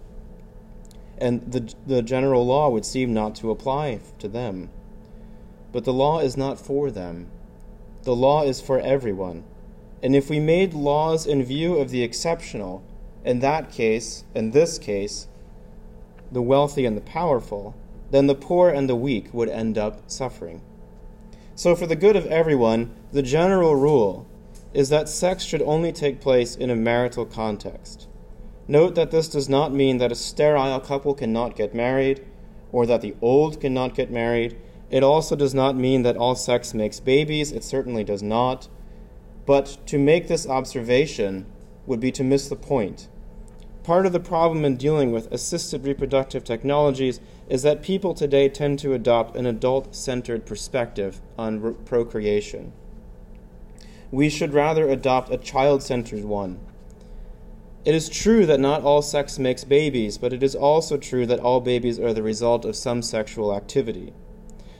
And 1.17 1.51
the, 1.51 1.73
the 1.85 2.01
general 2.01 2.45
law 2.45 2.69
would 2.69 2.85
seem 2.85 3.13
not 3.13 3.35
to 3.35 3.51
apply 3.51 3.99
to 4.19 4.27
them. 4.27 4.69
But 5.71 5.85
the 5.85 5.93
law 5.93 6.19
is 6.19 6.37
not 6.37 6.59
for 6.59 6.91
them. 6.91 7.27
The 8.03 8.15
law 8.15 8.43
is 8.43 8.61
for 8.61 8.79
everyone. 8.79 9.43
And 10.03 10.15
if 10.15 10.29
we 10.29 10.39
made 10.39 10.73
laws 10.73 11.25
in 11.25 11.43
view 11.43 11.77
of 11.77 11.89
the 11.89 12.03
exceptional, 12.03 12.83
in 13.23 13.39
that 13.39 13.71
case, 13.71 14.23
in 14.35 14.51
this 14.51 14.77
case, 14.77 15.27
the 16.31 16.41
wealthy 16.41 16.85
and 16.85 16.95
the 16.95 17.01
powerful, 17.01 17.75
then 18.15 18.27
the 18.27 18.35
poor 18.35 18.69
and 18.69 18.87
the 18.87 18.95
weak 18.95 19.33
would 19.33 19.49
end 19.49 19.77
up 19.77 20.09
suffering. 20.09 20.61
So, 21.53 21.75
for 21.75 21.85
the 21.85 21.97
good 21.97 22.15
of 22.15 22.25
everyone, 22.27 22.95
the 23.11 23.21
general 23.21 23.75
rule 23.75 24.25
is 24.73 24.87
that 24.87 25.09
sex 25.09 25.43
should 25.43 25.61
only 25.61 25.91
take 25.91 26.21
place 26.21 26.55
in 26.55 26.69
a 26.69 26.75
marital 26.75 27.25
context. 27.25 28.07
Note 28.69 28.95
that 28.95 29.11
this 29.11 29.27
does 29.27 29.49
not 29.49 29.73
mean 29.73 29.97
that 29.97 30.13
a 30.13 30.15
sterile 30.15 30.79
couple 30.79 31.13
cannot 31.13 31.57
get 31.57 31.75
married, 31.75 32.25
or 32.71 32.85
that 32.85 33.01
the 33.01 33.15
old 33.21 33.59
cannot 33.59 33.95
get 33.95 34.09
married. 34.09 34.57
It 34.89 35.03
also 35.03 35.35
does 35.35 35.53
not 35.53 35.75
mean 35.75 36.03
that 36.03 36.17
all 36.17 36.35
sex 36.35 36.73
makes 36.73 37.01
babies. 37.01 37.51
It 37.51 37.63
certainly 37.63 38.05
does 38.05 38.23
not. 38.23 38.69
But 39.45 39.77
to 39.87 39.99
make 39.99 40.27
this 40.27 40.47
observation 40.47 41.45
would 41.85 41.99
be 41.99 42.11
to 42.13 42.23
miss 42.23 42.47
the 42.47 42.55
point. 42.55 43.07
Part 43.83 44.05
of 44.05 44.13
the 44.13 44.19
problem 44.19 44.65
in 44.65 44.77
dealing 44.77 45.11
with 45.11 45.31
assisted 45.31 45.85
reproductive 45.85 46.43
technologies 46.43 47.19
is 47.49 47.61
that 47.63 47.83
people 47.83 48.13
today 48.13 48.49
tend 48.49 48.79
to 48.79 48.93
adopt 48.93 49.35
an 49.35 49.45
adult 49.45 49.95
centered 49.95 50.45
perspective 50.45 51.21
on 51.37 51.61
re- 51.61 51.73
procreation. 51.85 52.73
We 54.11 54.29
should 54.29 54.53
rather 54.53 54.89
adopt 54.89 55.31
a 55.31 55.37
child 55.37 55.83
centered 55.83 56.23
one. 56.23 56.59
It 57.83 57.93
is 57.93 58.09
true 58.09 58.47
that 58.47 58.59
not 58.59 58.81
all 58.81 59.03
sex 59.03 59.37
makes 59.37 59.63
babies, 59.63 60.17
but 60.17 60.33
it 60.33 60.41
is 60.41 60.55
also 60.55 60.97
true 60.97 61.27
that 61.27 61.39
all 61.39 61.61
babies 61.61 61.99
are 61.99 62.13
the 62.13 62.23
result 62.23 62.65
of 62.65 62.75
some 62.75 63.03
sexual 63.03 63.53
activity. 63.55 64.11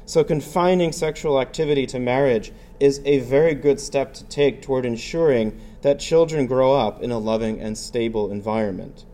So, 0.07 0.23
confining 0.23 0.91
sexual 0.91 1.39
activity 1.39 1.85
to 1.87 1.99
marriage 1.99 2.51
is 2.79 3.01
a 3.05 3.19
very 3.19 3.53
good 3.53 3.79
step 3.79 4.13
to 4.15 4.23
take 4.25 4.61
toward 4.61 4.85
ensuring 4.85 5.59
that 5.81 5.99
children 5.99 6.47
grow 6.47 6.73
up 6.73 7.01
in 7.01 7.11
a 7.11 7.17
loving 7.17 7.59
and 7.59 7.77
stable 7.77 8.31
environment. 8.31 9.05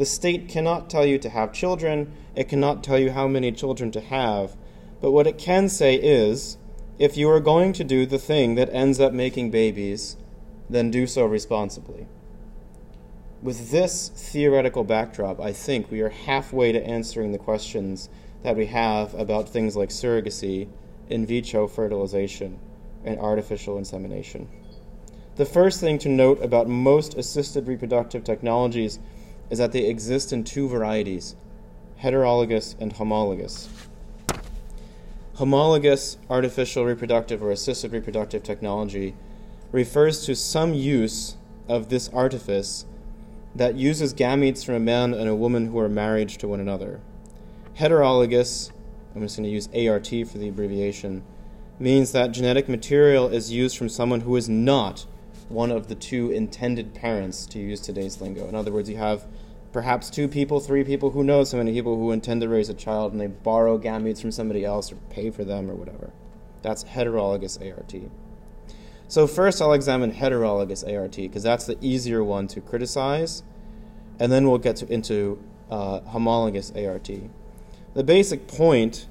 The 0.00 0.06
state 0.06 0.48
cannot 0.48 0.88
tell 0.88 1.04
you 1.04 1.18
to 1.18 1.28
have 1.28 1.52
children, 1.52 2.14
it 2.34 2.48
cannot 2.48 2.82
tell 2.82 2.98
you 2.98 3.10
how 3.10 3.28
many 3.28 3.52
children 3.52 3.90
to 3.90 4.00
have, 4.00 4.56
but 4.98 5.10
what 5.10 5.26
it 5.26 5.36
can 5.36 5.68
say 5.68 5.96
is 5.96 6.56
if 6.98 7.18
you 7.18 7.28
are 7.28 7.38
going 7.38 7.74
to 7.74 7.84
do 7.84 8.06
the 8.06 8.18
thing 8.18 8.54
that 8.54 8.72
ends 8.72 8.98
up 8.98 9.12
making 9.12 9.50
babies, 9.50 10.16
then 10.70 10.90
do 10.90 11.06
so 11.06 11.26
responsibly. 11.26 12.06
With 13.42 13.72
this 13.72 14.08
theoretical 14.08 14.84
backdrop, 14.84 15.38
I 15.38 15.52
think 15.52 15.90
we 15.90 16.00
are 16.00 16.08
halfway 16.08 16.72
to 16.72 16.82
answering 16.82 17.32
the 17.32 17.38
questions 17.38 18.08
that 18.42 18.56
we 18.56 18.64
have 18.68 19.12
about 19.12 19.50
things 19.50 19.76
like 19.76 19.90
surrogacy, 19.90 20.68
in 21.10 21.26
vitro 21.26 21.68
fertilization, 21.68 22.58
and 23.04 23.18
artificial 23.18 23.76
insemination. 23.76 24.48
The 25.36 25.44
first 25.44 25.78
thing 25.78 25.98
to 25.98 26.08
note 26.08 26.42
about 26.42 26.68
most 26.68 27.18
assisted 27.18 27.68
reproductive 27.68 28.24
technologies 28.24 28.98
is 29.50 29.58
that 29.58 29.72
they 29.72 29.86
exist 29.86 30.32
in 30.32 30.44
two 30.44 30.68
varieties 30.68 31.36
heterologous 32.00 32.74
and 32.80 32.94
homologous. 32.94 33.68
Homologous 35.34 36.16
artificial 36.30 36.86
reproductive 36.86 37.42
or 37.42 37.50
assisted 37.50 37.92
reproductive 37.92 38.42
technology 38.42 39.14
refers 39.70 40.24
to 40.24 40.34
some 40.34 40.72
use 40.72 41.36
of 41.68 41.90
this 41.90 42.08
artifice 42.08 42.86
that 43.54 43.74
uses 43.74 44.14
gametes 44.14 44.64
from 44.64 44.76
a 44.76 44.80
man 44.80 45.12
and 45.12 45.28
a 45.28 45.34
woman 45.34 45.66
who 45.66 45.78
are 45.78 45.88
married 45.88 46.28
to 46.28 46.48
one 46.48 46.60
another. 46.60 47.00
Heterologous, 47.78 48.70
I'm 49.14 49.22
just 49.22 49.36
going 49.36 49.44
to 49.44 49.50
use 49.50 49.68
ART 49.74 50.08
for 50.30 50.38
the 50.38 50.48
abbreviation, 50.48 51.22
means 51.78 52.12
that 52.12 52.32
genetic 52.32 52.68
material 52.68 53.28
is 53.28 53.52
used 53.52 53.76
from 53.76 53.88
someone 53.88 54.20
who 54.20 54.36
is 54.36 54.48
not 54.48 55.06
one 55.48 55.70
of 55.70 55.88
the 55.88 55.94
two 55.94 56.30
intended 56.30 56.94
parents, 56.94 57.44
to 57.46 57.58
use 57.58 57.80
today's 57.80 58.20
lingo. 58.20 58.46
In 58.48 58.54
other 58.54 58.70
words, 58.70 58.88
you 58.88 58.96
have 58.98 59.26
perhaps 59.72 60.10
two 60.10 60.28
people, 60.28 60.60
three 60.60 60.84
people, 60.84 61.10
who 61.10 61.22
knows 61.22 61.50
so 61.50 61.56
many 61.56 61.72
people 61.72 61.96
who 61.96 62.10
intend 62.10 62.40
to 62.40 62.48
raise 62.48 62.68
a 62.68 62.74
child 62.74 63.12
and 63.12 63.20
they 63.20 63.26
borrow 63.26 63.78
gametes 63.78 64.20
from 64.20 64.32
somebody 64.32 64.64
else 64.64 64.90
or 64.92 64.96
pay 65.10 65.30
for 65.30 65.44
them 65.44 65.70
or 65.70 65.74
whatever. 65.74 66.10
That's 66.62 66.84
heterologous 66.84 67.58
ART. 67.60 67.94
So, 69.08 69.26
first 69.26 69.60
I'll 69.60 69.72
examine 69.72 70.12
heterologous 70.12 70.84
ART 70.86 71.16
because 71.16 71.42
that's 71.42 71.66
the 71.66 71.76
easier 71.80 72.22
one 72.22 72.46
to 72.48 72.60
criticize, 72.60 73.42
and 74.18 74.30
then 74.30 74.48
we'll 74.48 74.58
get 74.58 74.76
to, 74.76 74.92
into 74.92 75.42
uh, 75.70 76.00
homologous 76.00 76.72
ART. 76.76 77.10
The 77.94 78.04
basic 78.04 78.46
point 78.46 79.06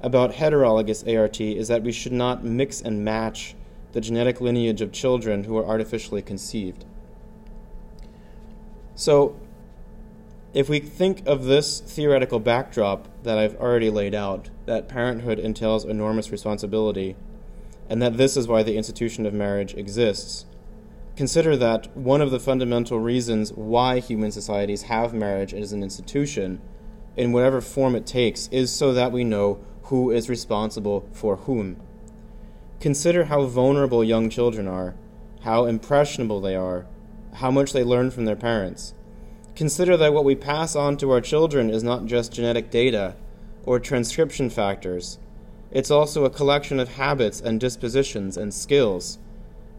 about 0.00 0.32
heterologous 0.32 1.06
ART 1.06 1.40
is 1.40 1.68
that 1.68 1.82
we 1.82 1.92
should 1.92 2.12
not 2.12 2.44
mix 2.44 2.80
and 2.80 3.04
match 3.04 3.54
the 3.92 4.00
genetic 4.00 4.40
lineage 4.40 4.80
of 4.80 4.92
children 4.92 5.44
who 5.44 5.56
are 5.56 5.64
artificially 5.64 6.22
conceived. 6.22 6.84
So, 8.94 9.36
if 10.54 10.68
we 10.68 10.80
think 10.80 11.26
of 11.26 11.44
this 11.44 11.80
theoretical 11.80 12.40
backdrop 12.40 13.06
that 13.22 13.38
I've 13.38 13.56
already 13.56 13.90
laid 13.90 14.14
out, 14.14 14.48
that 14.64 14.88
parenthood 14.88 15.38
entails 15.38 15.84
enormous 15.84 16.30
responsibility, 16.30 17.16
and 17.88 18.00
that 18.00 18.16
this 18.16 18.36
is 18.36 18.48
why 18.48 18.62
the 18.62 18.76
institution 18.76 19.26
of 19.26 19.34
marriage 19.34 19.74
exists, 19.74 20.46
consider 21.16 21.56
that 21.56 21.94
one 21.96 22.20
of 22.20 22.30
the 22.30 22.40
fundamental 22.40 22.98
reasons 22.98 23.52
why 23.52 23.98
human 23.98 24.30
societies 24.30 24.82
have 24.82 25.12
marriage 25.12 25.52
as 25.52 25.72
an 25.72 25.82
institution, 25.82 26.60
in 27.16 27.32
whatever 27.32 27.60
form 27.60 27.94
it 27.94 28.06
takes, 28.06 28.48
is 28.48 28.72
so 28.72 28.92
that 28.94 29.12
we 29.12 29.24
know 29.24 29.58
who 29.84 30.10
is 30.10 30.28
responsible 30.28 31.08
for 31.12 31.36
whom. 31.36 31.76
Consider 32.80 33.24
how 33.24 33.44
vulnerable 33.44 34.04
young 34.04 34.30
children 34.30 34.68
are, 34.68 34.94
how 35.42 35.64
impressionable 35.64 36.40
they 36.40 36.54
are, 36.54 36.86
how 37.34 37.50
much 37.50 37.72
they 37.72 37.84
learn 37.84 38.10
from 38.10 38.24
their 38.24 38.36
parents. 38.36 38.94
Consider 39.58 39.96
that 39.96 40.14
what 40.14 40.24
we 40.24 40.36
pass 40.36 40.76
on 40.76 40.96
to 40.98 41.10
our 41.10 41.20
children 41.20 41.68
is 41.68 41.82
not 41.82 42.06
just 42.06 42.32
genetic 42.32 42.70
data 42.70 43.16
or 43.66 43.80
transcription 43.80 44.50
factors, 44.50 45.18
it's 45.72 45.90
also 45.90 46.24
a 46.24 46.30
collection 46.30 46.78
of 46.78 46.90
habits 46.90 47.40
and 47.40 47.58
dispositions 47.58 48.36
and 48.36 48.54
skills. 48.54 49.18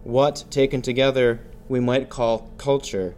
What, 0.03 0.43
taken 0.49 0.81
together, 0.81 1.39
we 1.69 1.79
might 1.79 2.09
call 2.09 2.51
culture. 2.57 3.15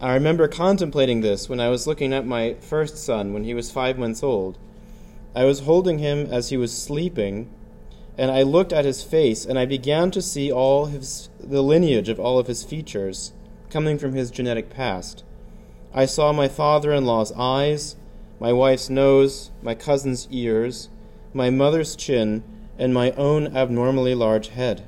I 0.00 0.14
remember 0.14 0.46
contemplating 0.46 1.22
this 1.22 1.48
when 1.48 1.58
I 1.58 1.68
was 1.68 1.84
looking 1.84 2.12
at 2.12 2.24
my 2.24 2.54
first 2.60 2.96
son 2.96 3.32
when 3.32 3.42
he 3.42 3.52
was 3.52 3.72
five 3.72 3.98
months 3.98 4.22
old. 4.22 4.58
I 5.34 5.46
was 5.46 5.62
holding 5.66 5.98
him 5.98 6.28
as 6.30 6.50
he 6.50 6.56
was 6.56 6.80
sleeping 6.80 7.50
and 8.16 8.30
I 8.30 8.42
looked 8.42 8.72
at 8.72 8.84
his 8.84 9.02
face, 9.02 9.44
and 9.44 9.58
I 9.58 9.66
began 9.66 10.12
to 10.12 10.22
see 10.22 10.52
all 10.52 10.86
his, 10.86 11.28
the 11.40 11.60
lineage 11.60 12.08
of 12.08 12.20
all 12.20 12.38
of 12.38 12.46
his 12.46 12.62
features 12.62 13.32
coming 13.68 13.98
from 13.98 14.12
his 14.14 14.30
genetic 14.30 14.70
past. 14.70 15.24
I 15.96 16.04
saw 16.04 16.30
my 16.30 16.46
father 16.46 16.92
in 16.92 17.06
law's 17.06 17.32
eyes, 17.32 17.96
my 18.38 18.52
wife's 18.52 18.90
nose, 18.90 19.50
my 19.62 19.74
cousin's 19.74 20.28
ears, 20.30 20.90
my 21.32 21.48
mother's 21.48 21.96
chin, 21.96 22.44
and 22.78 22.92
my 22.92 23.12
own 23.12 23.56
abnormally 23.56 24.14
large 24.14 24.48
head. 24.48 24.84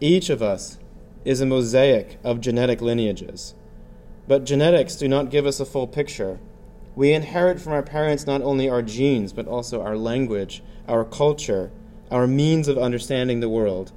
Each 0.00 0.28
of 0.28 0.42
us 0.42 0.78
is 1.24 1.40
a 1.40 1.46
mosaic 1.46 2.18
of 2.22 2.42
genetic 2.42 2.82
lineages. 2.82 3.54
But 4.28 4.44
genetics 4.44 4.96
do 4.96 5.08
not 5.08 5.30
give 5.30 5.46
us 5.46 5.60
a 5.60 5.64
full 5.64 5.86
picture. 5.86 6.38
We 6.94 7.14
inherit 7.14 7.58
from 7.58 7.72
our 7.72 7.82
parents 7.82 8.26
not 8.26 8.42
only 8.42 8.68
our 8.68 8.82
genes, 8.82 9.32
but 9.32 9.48
also 9.48 9.80
our 9.80 9.96
language, 9.96 10.62
our 10.86 11.06
culture, 11.06 11.70
our 12.10 12.26
means 12.26 12.68
of 12.68 12.76
understanding 12.76 13.40
the 13.40 13.48
world. 13.48 13.92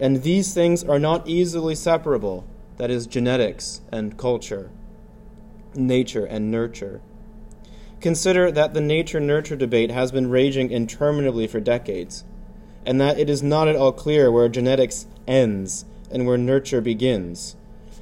And 0.00 0.22
these 0.22 0.54
things 0.54 0.82
are 0.82 0.98
not 0.98 1.28
easily 1.28 1.74
separable 1.74 2.46
that 2.78 2.90
is, 2.90 3.06
genetics 3.06 3.82
and 3.92 4.16
culture, 4.16 4.70
nature 5.74 6.24
and 6.24 6.50
nurture. 6.50 7.00
Consider 8.00 8.50
that 8.50 8.72
the 8.72 8.80
nature 8.80 9.20
nurture 9.20 9.56
debate 9.56 9.90
has 9.90 10.10
been 10.10 10.30
raging 10.30 10.70
interminably 10.70 11.46
for 11.46 11.60
decades, 11.60 12.24
and 12.86 13.00
that 13.00 13.18
it 13.18 13.28
is 13.28 13.42
not 13.42 13.68
at 13.68 13.76
all 13.76 13.92
clear 13.92 14.32
where 14.32 14.48
genetics 14.48 15.06
ends 15.26 15.84
and 16.10 16.26
where 16.26 16.38
nurture 16.38 16.80
begins. 16.80 17.56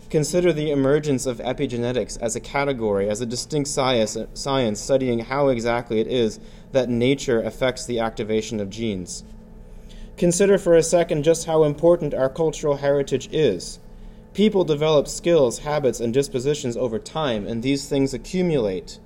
Consider 0.09 0.53
the 0.53 0.71
emergence 0.71 1.27
of 1.27 1.39
epigenetics 1.39 2.19
as 2.23 2.35
a 2.35 2.41
category, 2.41 3.11
as 3.11 3.21
a 3.21 3.27
distinct 3.27 3.69
science, 3.69 4.17
science 4.33 4.81
studying 4.81 5.19
how 5.19 5.49
exactly 5.49 6.01
it 6.01 6.07
is 6.07 6.41
that 6.73 6.89
nature 6.89 7.43
affects 7.43 7.85
the 7.85 7.99
activation 7.99 8.61
of 8.61 8.71
genes. 8.71 9.25
Consider 10.17 10.57
for 10.57 10.75
a 10.75 10.83
second 10.83 11.25
just 11.25 11.47
how 11.47 11.65
important 11.65 12.15
our 12.15 12.31
cultural 12.31 12.77
heritage 12.77 13.29
is. 13.33 13.79
People 14.38 14.62
develop 14.62 15.09
skills, 15.09 15.59
habits, 15.59 15.99
and 15.99 16.14
dispositions 16.14 16.76
over 16.76 17.00
time, 17.00 17.45
and 17.45 17.61
these 17.61 17.88
things 17.88 18.14
accumulate. 18.14 19.00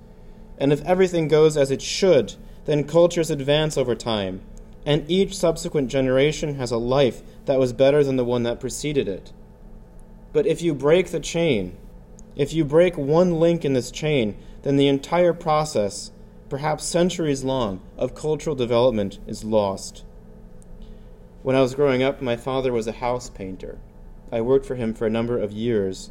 And 0.58 0.74
if 0.74 0.84
everything 0.84 1.26
goes 1.26 1.56
as 1.56 1.70
it 1.70 1.80
should, 1.80 2.34
then 2.66 2.84
cultures 2.84 3.30
advance 3.30 3.78
over 3.78 3.94
time, 3.94 4.42
and 4.84 5.10
each 5.10 5.34
subsequent 5.34 5.88
generation 5.88 6.56
has 6.56 6.70
a 6.70 6.76
life 6.76 7.22
that 7.46 7.58
was 7.58 7.72
better 7.72 8.04
than 8.04 8.16
the 8.16 8.26
one 8.26 8.42
that 8.42 8.60
preceded 8.60 9.08
it. 9.08 9.32
But 10.34 10.46
if 10.46 10.60
you 10.60 10.74
break 10.74 11.08
the 11.08 11.18
chain, 11.18 11.78
if 12.36 12.52
you 12.52 12.62
break 12.62 12.98
one 12.98 13.40
link 13.40 13.64
in 13.64 13.72
this 13.72 13.90
chain, 13.90 14.36
then 14.64 14.76
the 14.76 14.88
entire 14.88 15.32
process, 15.32 16.10
perhaps 16.50 16.84
centuries 16.84 17.42
long, 17.42 17.80
of 17.96 18.14
cultural 18.14 18.54
development 18.54 19.18
is 19.26 19.44
lost. 19.44 20.04
When 21.42 21.56
I 21.56 21.62
was 21.62 21.74
growing 21.74 22.02
up, 22.02 22.20
my 22.20 22.36
father 22.36 22.70
was 22.70 22.86
a 22.86 22.92
house 22.92 23.30
painter. 23.30 23.78
I 24.32 24.40
worked 24.40 24.66
for 24.66 24.74
him 24.74 24.94
for 24.94 25.06
a 25.06 25.10
number 25.10 25.38
of 25.38 25.52
years, 25.52 26.10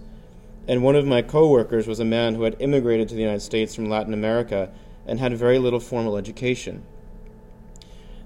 and 0.67 0.83
one 0.83 0.95
of 0.95 1.05
my 1.05 1.21
coworkers 1.21 1.87
was 1.87 1.99
a 1.99 2.05
man 2.05 2.35
who 2.35 2.43
had 2.43 2.55
immigrated 2.59 3.09
to 3.09 3.15
the 3.15 3.21
United 3.21 3.41
States 3.41 3.75
from 3.75 3.89
Latin 3.89 4.13
America 4.13 4.69
and 5.05 5.19
had 5.19 5.35
very 5.35 5.59
little 5.59 5.79
formal 5.81 6.15
education. 6.15 6.83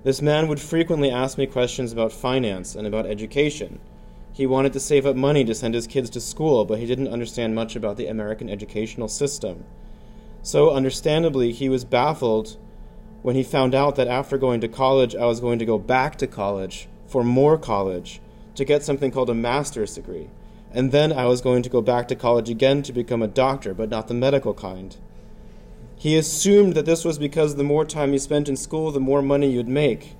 This 0.03 0.21
man 0.21 0.47
would 0.47 0.59
frequently 0.59 1.09
ask 1.09 1.37
me 1.37 1.47
questions 1.47 1.91
about 1.91 2.11
finance 2.11 2.75
and 2.75 2.85
about 2.85 3.07
education 3.07 3.79
he 4.35 4.45
wanted 4.45 4.73
to 4.73 4.81
save 4.81 5.05
up 5.05 5.15
money 5.15 5.45
to 5.45 5.55
send 5.55 5.73
his 5.73 5.87
kids 5.87 6.09
to 6.09 6.19
school, 6.19 6.65
but 6.65 6.77
he 6.77 6.85
didn't 6.85 7.07
understand 7.07 7.55
much 7.55 7.77
about 7.77 7.95
the 7.95 8.07
American 8.07 8.49
educational 8.49 9.07
system. 9.07 9.63
So, 10.43 10.71
understandably, 10.71 11.53
he 11.53 11.69
was 11.69 11.85
baffled 11.85 12.57
when 13.21 13.37
he 13.37 13.43
found 13.43 13.73
out 13.73 13.95
that 13.95 14.09
after 14.09 14.37
going 14.37 14.59
to 14.59 14.67
college, 14.67 15.15
I 15.15 15.23
was 15.23 15.39
going 15.39 15.57
to 15.59 15.65
go 15.65 15.77
back 15.77 16.17
to 16.17 16.27
college 16.27 16.89
for 17.07 17.23
more 17.23 17.57
college 17.57 18.19
to 18.55 18.65
get 18.65 18.83
something 18.83 19.11
called 19.11 19.29
a 19.29 19.35
master's 19.35 19.95
degree. 19.95 20.29
And 20.71 20.91
then 20.91 21.13
I 21.13 21.25
was 21.25 21.41
going 21.41 21.63
to 21.63 21.69
go 21.69 21.81
back 21.81 22.07
to 22.09 22.15
college 22.15 22.49
again 22.49 22.83
to 22.83 22.93
become 22.93 23.21
a 23.21 23.27
doctor, 23.27 23.73
but 23.73 23.89
not 23.89 24.07
the 24.07 24.13
medical 24.13 24.53
kind. 24.53 24.95
He 25.95 26.17
assumed 26.17 26.73
that 26.75 26.85
this 26.85 27.05
was 27.05 27.17
because 27.17 27.55
the 27.55 27.63
more 27.63 27.85
time 27.85 28.11
you 28.11 28.19
spent 28.19 28.49
in 28.49 28.57
school, 28.57 28.91
the 28.91 28.99
more 28.99 29.21
money 29.21 29.49
you'd 29.49 29.67
make. 29.67 30.15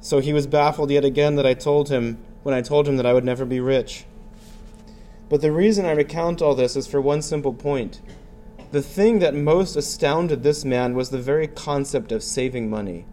So 0.00 0.20
he 0.20 0.32
was 0.32 0.46
baffled 0.46 0.90
yet 0.90 1.04
again 1.04 1.36
that 1.36 1.46
I 1.46 1.54
told 1.54 1.88
him 1.88 2.18
when 2.42 2.54
I 2.54 2.62
told 2.62 2.88
him 2.88 2.96
that 2.96 3.06
I 3.06 3.12
would 3.12 3.24
never 3.24 3.44
be 3.44 3.60
rich. 3.60 4.04
But 5.28 5.42
the 5.42 5.52
reason 5.52 5.84
I 5.84 5.90
recount 5.90 6.40
all 6.40 6.54
this 6.54 6.76
is 6.76 6.86
for 6.86 7.00
one 7.00 7.20
simple 7.20 7.52
point. 7.52 8.00
The 8.70 8.82
thing 8.82 9.18
that 9.18 9.34
most 9.34 9.76
astounded 9.76 10.42
this 10.42 10.64
man 10.64 10.94
was 10.94 11.10
the 11.10 11.18
very 11.18 11.46
concept 11.46 12.12
of 12.12 12.22
saving 12.22 12.70
money. 12.70 13.04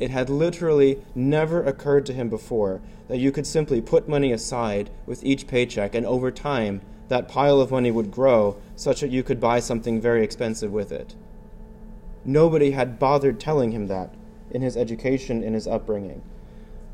It 0.00 0.10
had 0.10 0.28
literally 0.28 0.98
never 1.14 1.62
occurred 1.62 2.06
to 2.06 2.12
him 2.12 2.28
before 2.28 2.80
that 3.08 3.18
you 3.18 3.30
could 3.30 3.46
simply 3.46 3.80
put 3.80 4.08
money 4.08 4.32
aside 4.32 4.90
with 5.06 5.24
each 5.24 5.46
paycheck, 5.46 5.94
and 5.94 6.04
over 6.06 6.30
time, 6.30 6.80
that 7.08 7.28
pile 7.28 7.60
of 7.60 7.70
money 7.70 7.90
would 7.90 8.10
grow 8.10 8.56
such 8.74 9.00
that 9.00 9.10
you 9.10 9.22
could 9.22 9.40
buy 9.40 9.60
something 9.60 10.00
very 10.00 10.24
expensive 10.24 10.72
with 10.72 10.90
it. 10.90 11.14
Nobody 12.24 12.70
had 12.70 12.98
bothered 12.98 13.38
telling 13.38 13.72
him 13.72 13.86
that 13.88 14.14
in 14.50 14.62
his 14.62 14.76
education, 14.76 15.42
in 15.42 15.52
his 15.52 15.66
upbringing. 15.66 16.22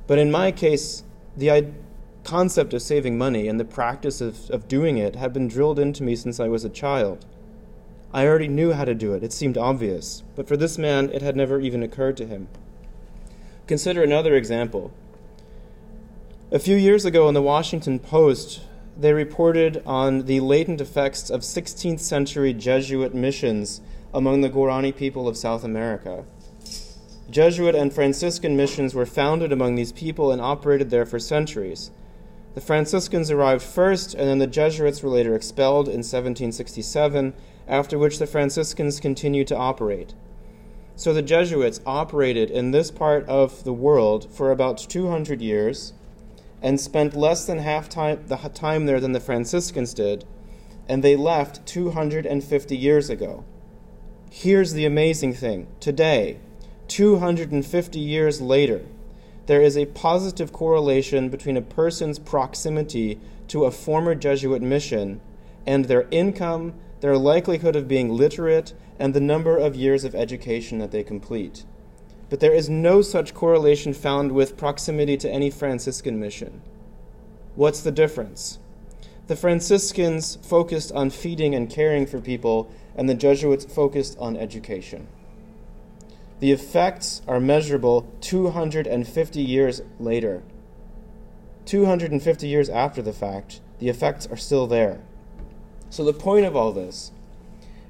But 0.06 0.18
in 0.18 0.30
my 0.30 0.50
case, 0.50 1.04
the 1.36 1.72
concept 2.24 2.74
of 2.74 2.82
saving 2.82 3.16
money 3.16 3.48
and 3.48 3.58
the 3.58 3.64
practice 3.64 4.20
of, 4.20 4.50
of 4.50 4.68
doing 4.68 4.98
it 4.98 5.16
had 5.16 5.32
been 5.32 5.48
drilled 5.48 5.78
into 5.78 6.02
me 6.02 6.16
since 6.16 6.40
I 6.40 6.48
was 6.48 6.64
a 6.64 6.68
child. 6.68 7.24
I 8.12 8.26
already 8.26 8.48
knew 8.48 8.72
how 8.72 8.84
to 8.84 8.94
do 8.94 9.14
it, 9.14 9.22
it 9.22 9.32
seemed 9.32 9.56
obvious, 9.56 10.24
but 10.34 10.48
for 10.48 10.56
this 10.56 10.76
man, 10.76 11.10
it 11.10 11.22
had 11.22 11.36
never 11.36 11.60
even 11.60 11.82
occurred 11.82 12.16
to 12.18 12.26
him. 12.26 12.48
Consider 13.70 14.02
another 14.02 14.34
example. 14.34 14.90
A 16.50 16.58
few 16.58 16.74
years 16.74 17.04
ago 17.04 17.28
in 17.28 17.34
the 17.34 17.40
Washington 17.40 18.00
Post, 18.00 18.62
they 18.98 19.12
reported 19.12 19.80
on 19.86 20.26
the 20.26 20.40
latent 20.40 20.80
effects 20.80 21.30
of 21.30 21.42
16th 21.42 22.00
century 22.00 22.52
Jesuit 22.52 23.14
missions 23.14 23.80
among 24.12 24.40
the 24.40 24.50
Guarani 24.50 24.90
people 24.90 25.28
of 25.28 25.36
South 25.36 25.62
America. 25.62 26.24
Jesuit 27.30 27.76
and 27.76 27.92
Franciscan 27.92 28.56
missions 28.56 28.92
were 28.92 29.06
founded 29.06 29.52
among 29.52 29.76
these 29.76 29.92
people 29.92 30.32
and 30.32 30.42
operated 30.42 30.90
there 30.90 31.06
for 31.06 31.20
centuries. 31.20 31.92
The 32.56 32.60
Franciscans 32.60 33.30
arrived 33.30 33.62
first, 33.62 34.14
and 34.14 34.26
then 34.26 34.38
the 34.38 34.48
Jesuits 34.48 35.00
were 35.00 35.10
later 35.10 35.36
expelled 35.36 35.86
in 35.86 36.02
1767, 36.02 37.34
after 37.68 37.96
which 37.96 38.18
the 38.18 38.26
Franciscans 38.26 38.98
continued 38.98 39.46
to 39.46 39.56
operate. 39.56 40.14
So 41.00 41.14
the 41.14 41.22
Jesuits 41.22 41.80
operated 41.86 42.50
in 42.50 42.72
this 42.72 42.90
part 42.90 43.26
of 43.26 43.64
the 43.64 43.72
world 43.72 44.30
for 44.30 44.52
about 44.52 44.76
200 44.76 45.40
years 45.40 45.94
and 46.60 46.78
spent 46.78 47.16
less 47.16 47.46
than 47.46 47.56
half 47.56 47.88
time, 47.88 48.22
the 48.26 48.36
time 48.36 48.84
there 48.84 49.00
than 49.00 49.12
the 49.12 49.18
Franciscans 49.18 49.94
did, 49.94 50.26
and 50.86 51.02
they 51.02 51.16
left 51.16 51.64
250 51.64 52.76
years 52.76 53.08
ago. 53.08 53.44
Here's 54.30 54.74
the 54.74 54.84
amazing 54.84 55.32
thing 55.32 55.68
today, 55.80 56.38
250 56.88 57.98
years 57.98 58.42
later, 58.42 58.84
there 59.46 59.62
is 59.62 59.78
a 59.78 59.86
positive 59.86 60.52
correlation 60.52 61.30
between 61.30 61.56
a 61.56 61.62
person's 61.62 62.18
proximity 62.18 63.18
to 63.48 63.64
a 63.64 63.70
former 63.70 64.14
Jesuit 64.14 64.60
mission 64.60 65.22
and 65.66 65.86
their 65.86 66.06
income, 66.10 66.74
their 67.00 67.16
likelihood 67.16 67.74
of 67.74 67.88
being 67.88 68.10
literate, 68.10 68.74
and 69.00 69.14
the 69.14 69.20
number 69.20 69.56
of 69.56 69.74
years 69.74 70.04
of 70.04 70.14
education 70.14 70.78
that 70.78 70.90
they 70.90 71.02
complete. 71.02 71.64
But 72.28 72.38
there 72.38 72.52
is 72.52 72.68
no 72.68 73.00
such 73.00 73.32
correlation 73.32 73.94
found 73.94 74.30
with 74.30 74.58
proximity 74.58 75.16
to 75.16 75.30
any 75.30 75.50
Franciscan 75.50 76.20
mission. 76.20 76.60
What's 77.56 77.80
the 77.80 77.90
difference? 77.90 78.58
The 79.26 79.36
Franciscans 79.36 80.36
focused 80.42 80.92
on 80.92 81.08
feeding 81.08 81.54
and 81.54 81.70
caring 81.70 82.06
for 82.06 82.20
people, 82.20 82.70
and 82.94 83.08
the 83.08 83.14
Jesuits 83.14 83.64
focused 83.64 84.18
on 84.18 84.36
education. 84.36 85.08
The 86.40 86.52
effects 86.52 87.22
are 87.26 87.40
measurable 87.40 88.12
250 88.20 89.40
years 89.40 89.80
later. 89.98 90.42
250 91.64 92.46
years 92.46 92.68
after 92.68 93.00
the 93.00 93.12
fact, 93.12 93.60
the 93.78 93.88
effects 93.88 94.26
are 94.26 94.36
still 94.36 94.66
there. 94.66 95.00
So, 95.88 96.04
the 96.04 96.12
point 96.12 96.44
of 96.44 96.54
all 96.54 96.72
this 96.72 97.12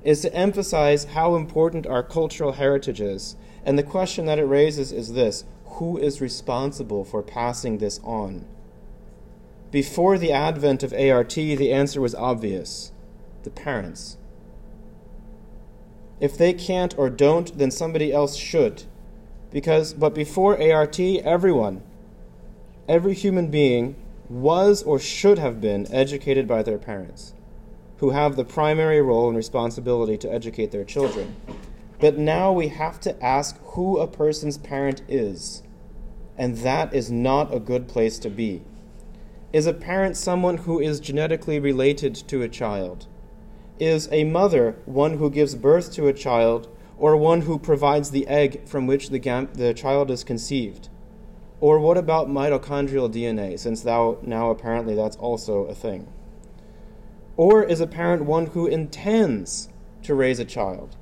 is 0.02 0.22
to 0.22 0.34
emphasize 0.34 1.04
how 1.04 1.34
important 1.34 1.86
our 1.86 2.02
cultural 2.02 2.52
heritage 2.52 3.00
is. 3.00 3.36
And 3.64 3.78
the 3.78 3.82
question 3.82 4.26
that 4.26 4.38
it 4.38 4.44
raises 4.44 4.92
is 4.92 5.12
this 5.12 5.44
who 5.64 5.96
is 5.98 6.20
responsible 6.20 7.04
for 7.04 7.22
passing 7.22 7.78
this 7.78 8.00
on? 8.02 8.44
Before 9.70 10.18
the 10.18 10.32
advent 10.32 10.82
of 10.82 10.92
ART, 10.92 11.34
the 11.34 11.72
answer 11.72 12.00
was 12.00 12.14
obvious 12.14 12.92
the 13.42 13.50
parents. 13.50 14.18
If 16.20 16.36
they 16.36 16.52
can't 16.52 16.96
or 16.98 17.08
don't, 17.08 17.56
then 17.56 17.70
somebody 17.70 18.12
else 18.12 18.36
should. 18.36 18.82
Because, 19.50 19.94
but 19.94 20.14
before 20.14 20.60
ART, 20.60 21.00
everyone, 21.00 21.82
every 22.88 23.14
human 23.14 23.50
being 23.50 23.96
was 24.28 24.82
or 24.82 24.98
should 24.98 25.38
have 25.38 25.60
been 25.60 25.92
educated 25.92 26.46
by 26.46 26.62
their 26.62 26.78
parents, 26.78 27.32
who 28.00 28.10
have 28.10 28.34
the 28.34 28.44
primary 28.44 29.02
role 29.02 29.28
and 29.28 29.36
responsibility 29.36 30.16
to 30.16 30.32
educate 30.32 30.70
their 30.70 30.84
children. 30.84 31.36
But 32.00 32.16
now 32.16 32.50
we 32.50 32.68
have 32.68 32.98
to 33.00 33.22
ask 33.22 33.60
who 33.62 33.98
a 33.98 34.06
person's 34.06 34.56
parent 34.56 35.02
is, 35.06 35.62
and 36.38 36.56
that 36.58 36.94
is 36.94 37.10
not 37.10 37.54
a 37.54 37.60
good 37.60 37.88
place 37.88 38.18
to 38.20 38.30
be. 38.30 38.62
Is 39.52 39.66
a 39.66 39.74
parent 39.74 40.16
someone 40.16 40.58
who 40.58 40.80
is 40.80 40.98
genetically 40.98 41.60
related 41.60 42.14
to 42.14 42.40
a 42.40 42.48
child? 42.48 43.06
Is 43.78 44.08
a 44.10 44.24
mother 44.24 44.76
one 44.86 45.18
who 45.18 45.28
gives 45.28 45.54
birth 45.54 45.92
to 45.92 46.08
a 46.08 46.14
child, 46.14 46.74
or 46.96 47.18
one 47.18 47.42
who 47.42 47.58
provides 47.58 48.12
the 48.12 48.26
egg 48.28 48.66
from 48.66 48.86
which 48.86 49.10
the, 49.10 49.18
gam- 49.18 49.50
the 49.52 49.74
child 49.74 50.10
is 50.10 50.24
conceived? 50.24 50.88
Or 51.60 51.78
what 51.78 51.98
about 51.98 52.28
mitochondrial 52.28 53.12
DNA, 53.12 53.58
since 53.58 53.84
now 53.84 54.50
apparently 54.50 54.94
that's 54.94 55.16
also 55.16 55.64
a 55.64 55.74
thing? 55.74 56.08
Or 57.40 57.64
is 57.64 57.80
a 57.80 57.86
parent 57.86 58.26
one 58.26 58.48
who 58.48 58.66
intends 58.66 59.70
to 60.02 60.14
raise 60.14 60.38
a 60.38 60.44
child? 60.44 60.94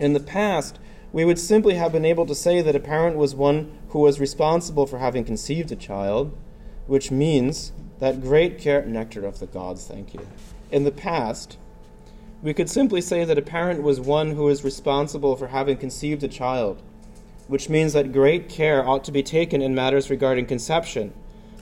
In 0.00 0.14
the 0.14 0.18
past, 0.18 0.78
we 1.12 1.26
would 1.26 1.38
simply 1.38 1.74
have 1.74 1.92
been 1.92 2.06
able 2.06 2.24
to 2.24 2.34
say 2.34 2.62
that 2.62 2.74
a 2.74 2.80
parent 2.80 3.18
was 3.18 3.34
one 3.34 3.70
who 3.88 3.98
was 3.98 4.18
responsible 4.18 4.86
for 4.86 5.00
having 5.00 5.22
conceived 5.22 5.70
a 5.70 5.76
child, 5.76 6.34
which 6.86 7.10
means 7.10 7.72
that 7.98 8.22
great 8.22 8.58
care, 8.58 8.86
nectar 8.86 9.26
of 9.26 9.38
the 9.38 9.46
gods, 9.46 9.86
thank 9.86 10.14
you. 10.14 10.26
In 10.72 10.84
the 10.84 10.90
past, 10.90 11.58
we 12.42 12.54
could 12.54 12.70
simply 12.70 13.02
say 13.02 13.26
that 13.26 13.36
a 13.36 13.42
parent 13.42 13.82
was 13.82 14.00
one 14.00 14.30
who 14.30 14.48
is 14.48 14.64
responsible 14.64 15.36
for 15.36 15.48
having 15.48 15.76
conceived 15.76 16.22
a 16.24 16.28
child, 16.28 16.82
which 17.48 17.68
means 17.68 17.92
that 17.92 18.14
great 18.14 18.48
care 18.48 18.88
ought 18.88 19.04
to 19.04 19.12
be 19.12 19.22
taken 19.22 19.60
in 19.60 19.74
matters 19.74 20.08
regarding 20.08 20.46
conception, 20.46 21.12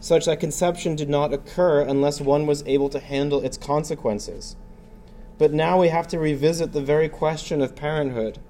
such 0.02 0.26
that 0.26 0.40
conception 0.40 0.96
did 0.96 1.08
not 1.08 1.32
occur 1.32 1.80
unless 1.80 2.20
one 2.20 2.44
was 2.44 2.64
able 2.66 2.88
to 2.88 2.98
handle 2.98 3.40
its 3.40 3.56
consequences. 3.56 4.56
But 5.38 5.52
now 5.52 5.80
we 5.80 5.88
have 5.88 6.08
to 6.08 6.18
revisit 6.18 6.72
the 6.72 6.82
very 6.82 7.08
question 7.08 7.62
of 7.62 7.76
parenthood. 7.76 8.40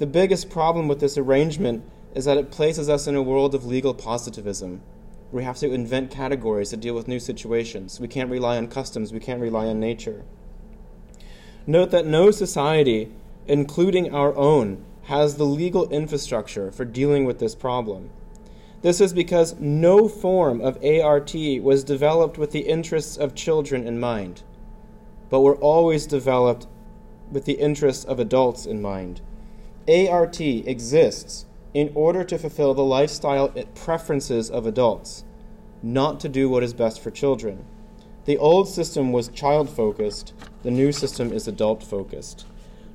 The 0.00 0.06
biggest 0.06 0.50
problem 0.50 0.88
with 0.88 1.00
this 1.00 1.16
arrangement 1.16 1.82
is 2.14 2.26
that 2.26 2.36
it 2.36 2.50
places 2.50 2.90
us 2.90 3.06
in 3.06 3.16
a 3.16 3.22
world 3.22 3.54
of 3.54 3.64
legal 3.64 3.94
positivism. 3.94 4.82
We 5.32 5.44
have 5.44 5.56
to 5.58 5.72
invent 5.72 6.10
categories 6.10 6.68
to 6.70 6.76
deal 6.76 6.94
with 6.94 7.08
new 7.08 7.20
situations. 7.20 7.98
We 7.98 8.06
can't 8.06 8.30
rely 8.30 8.58
on 8.58 8.68
customs, 8.68 9.14
we 9.14 9.20
can't 9.20 9.40
rely 9.40 9.68
on 9.68 9.80
nature. 9.80 10.24
Note 11.66 11.90
that 11.92 12.04
no 12.04 12.30
society, 12.30 13.10
including 13.46 14.14
our 14.14 14.36
own, 14.36 14.84
has 15.04 15.36
the 15.36 15.44
legal 15.44 15.88
infrastructure 15.88 16.70
for 16.70 16.84
dealing 16.84 17.24
with 17.24 17.38
this 17.38 17.54
problem. 17.54 18.10
This 18.82 19.00
is 19.00 19.12
because 19.12 19.58
no 19.60 20.08
form 20.08 20.60
of 20.60 20.76
ART 20.84 21.34
was 21.34 21.84
developed 21.84 22.36
with 22.36 22.50
the 22.50 22.66
interests 22.68 23.16
of 23.16 23.34
children 23.34 23.86
in 23.86 24.00
mind, 24.00 24.42
but 25.30 25.40
were 25.40 25.56
always 25.56 26.06
developed 26.06 26.66
with 27.30 27.44
the 27.44 27.54
interests 27.54 28.04
of 28.04 28.18
adults 28.18 28.66
in 28.66 28.82
mind. 28.82 29.20
ART 29.88 30.40
exists 30.40 31.46
in 31.72 31.92
order 31.94 32.24
to 32.24 32.36
fulfill 32.36 32.74
the 32.74 32.84
lifestyle 32.84 33.48
preferences 33.76 34.50
of 34.50 34.66
adults, 34.66 35.24
not 35.82 36.18
to 36.20 36.28
do 36.28 36.48
what 36.48 36.64
is 36.64 36.74
best 36.74 37.00
for 37.00 37.10
children. 37.10 37.64
The 38.24 38.36
old 38.36 38.68
system 38.68 39.12
was 39.12 39.28
child 39.28 39.70
focused, 39.70 40.34
the 40.64 40.70
new 40.70 40.92
system 40.92 41.32
is 41.32 41.48
adult 41.48 41.82
focused. 41.84 42.46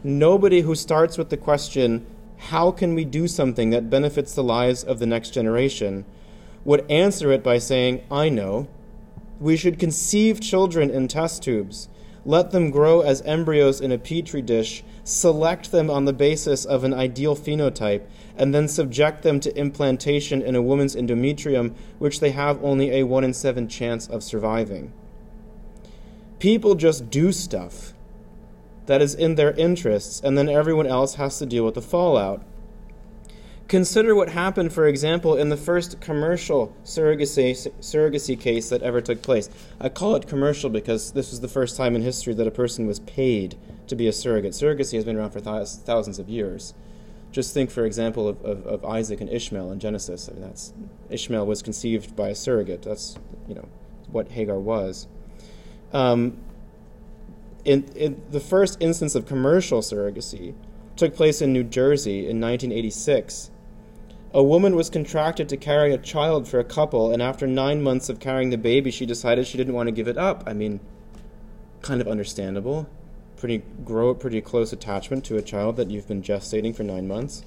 Nobody 0.04 0.62
who 0.62 0.76
starts 0.76 1.18
with 1.18 1.30
the 1.30 1.38
question, 1.38 2.06
how 2.38 2.72
can 2.72 2.94
we 2.94 3.06
do 3.06 3.28
something 3.28 3.72
that 3.72 3.90
benefits 3.90 4.34
the 4.34 4.44
lives 4.44 4.84
of 4.84 5.00
the 5.00 5.06
next 5.06 5.32
generation, 5.32 6.06
would 6.64 6.90
answer 6.90 7.32
it 7.32 7.44
by 7.44 7.58
saying, 7.58 8.04
I 8.12 8.30
know. 8.30 8.68
We 9.40 9.56
should 9.58 9.80
conceive 9.80 10.42
children 10.42 10.90
in 10.90 11.08
test 11.08 11.44
tubes, 11.44 11.90
let 12.26 12.52
them 12.52 12.72
grow 12.72 13.02
as 13.02 13.22
embryos 13.22 13.80
in 13.80 13.92
a 13.92 13.98
petri 13.98 14.42
dish, 14.42 14.84
select 15.04 15.72
them 15.72 15.90
on 15.90 16.06
the 16.06 16.14
basis 16.14 16.66
of 16.66 16.84
an 16.84 16.94
ideal 16.94 17.36
phenotype, 17.36 18.04
and 18.36 18.54
then 18.54 18.68
subject 18.68 19.24
them 19.24 19.40
to 19.40 19.58
implantation 19.58 20.42
in 20.42 20.56
a 20.56 20.62
woman's 20.62 20.96
endometrium, 20.96 21.74
which 22.00 22.20
they 22.20 22.32
have 22.32 22.64
only 22.64 22.92
a 22.92 23.04
1 23.04 23.24
in 23.24 23.34
7 23.34 23.68
chance 23.68 24.08
of 24.08 24.24
surviving. 24.24 24.92
People 26.40 26.76
just 26.76 27.10
do 27.10 27.32
stuff 27.32 27.94
that 28.88 29.02
is 29.02 29.14
in 29.14 29.36
their 29.36 29.52
interests, 29.52 30.20
and 30.22 30.38
then 30.38 30.50
everyone 30.50 30.88
else 30.88 31.16
has 31.16 31.38
to 31.40 31.46
deal 31.46 31.64
with 31.64 31.76
the 31.76 31.82
fallout. 31.82 32.44
Consider 33.68 34.16
what 34.16 34.30
happened, 34.30 34.72
for 34.72 34.88
example, 34.88 35.36
in 35.36 35.50
the 35.50 35.58
first 35.58 36.00
commercial 36.00 36.74
surrogacy, 36.86 37.52
surrogacy 37.82 38.40
case 38.40 38.70
that 38.70 38.82
ever 38.82 39.02
took 39.02 39.22
place. 39.22 39.50
I 39.80 39.90
call 39.90 40.16
it 40.16 40.26
commercial 40.26 40.70
because 40.70 41.12
this 41.12 41.32
was 41.32 41.42
the 41.42 41.50
first 41.50 41.76
time 41.76 41.94
in 41.94 42.02
history 42.02 42.34
that 42.34 42.48
a 42.48 42.52
person 42.52 42.88
was 42.88 43.02
paid 43.02 43.58
to 43.88 43.96
be 43.96 44.08
a 44.08 44.14
surrogate. 44.14 44.54
Surrogacy 44.54 44.94
has 44.94 45.04
been 45.04 45.18
around 45.18 45.32
for 45.32 45.42
th- 45.42 45.68
thousands 45.68 46.18
of 46.18 46.30
years. 46.30 46.74
Just 47.34 47.54
think, 47.54 47.70
for 47.70 47.86
example, 47.86 48.30
of, 48.30 48.44
of, 48.46 48.66
of, 48.66 48.86
Isaac 48.86 49.20
and 49.20 49.30
Ishmael 49.30 49.70
in 49.74 49.80
Genesis. 49.80 50.30
I 50.30 50.34
mean, 50.34 50.44
that's 50.44 50.72
Ishmael 51.10 51.46
was 51.46 51.62
conceived 51.62 52.16
by 52.16 52.30
a 52.30 52.36
surrogate. 52.36 52.84
That's 52.84 53.18
you 53.50 53.56
know 53.56 53.68
what 54.10 54.30
Hagar 54.30 54.58
was. 54.58 55.08
Um, 55.92 56.38
in, 57.68 57.84
in 57.96 58.22
the 58.32 58.40
first 58.40 58.78
instance 58.80 59.14
of 59.14 59.26
commercial 59.26 59.82
surrogacy 59.82 60.56
took 60.96 61.14
place 61.14 61.42
in 61.42 61.52
New 61.52 61.66
Jersey 61.66 62.20
in 62.20 62.40
1986. 62.40 63.52
A 64.34 64.42
woman 64.42 64.74
was 64.74 64.90
contracted 64.90 65.50
to 65.50 65.58
carry 65.58 65.94
a 65.94 65.98
child 65.98 66.48
for 66.48 66.60
a 66.60 66.64
couple, 66.64 67.12
and 67.12 67.22
after 67.22 67.46
nine 67.46 67.84
months 67.84 68.08
of 68.08 68.22
carrying 68.22 68.52
the 68.52 68.58
baby, 68.58 68.90
she 68.90 69.06
decided 69.06 69.46
she 69.46 69.58
didn't 69.58 69.74
want 69.74 69.88
to 69.88 69.92
give 69.92 70.08
it 70.08 70.18
up. 70.18 70.44
I 70.48 70.54
mean, 70.54 70.80
kind 71.82 72.00
of 72.00 72.08
understandable. 72.08 72.88
Pretty 73.36 73.64
grow 73.84 74.10
a 74.10 74.16
pretty 74.16 74.40
close 74.40 74.72
attachment 74.72 75.26
to 75.26 75.38
a 75.38 75.42
child 75.42 75.76
that 75.76 75.92
you've 75.92 76.08
been 76.08 76.24
gestating 76.24 76.74
for 76.74 76.84
nine 76.84 77.08
months. 77.08 77.44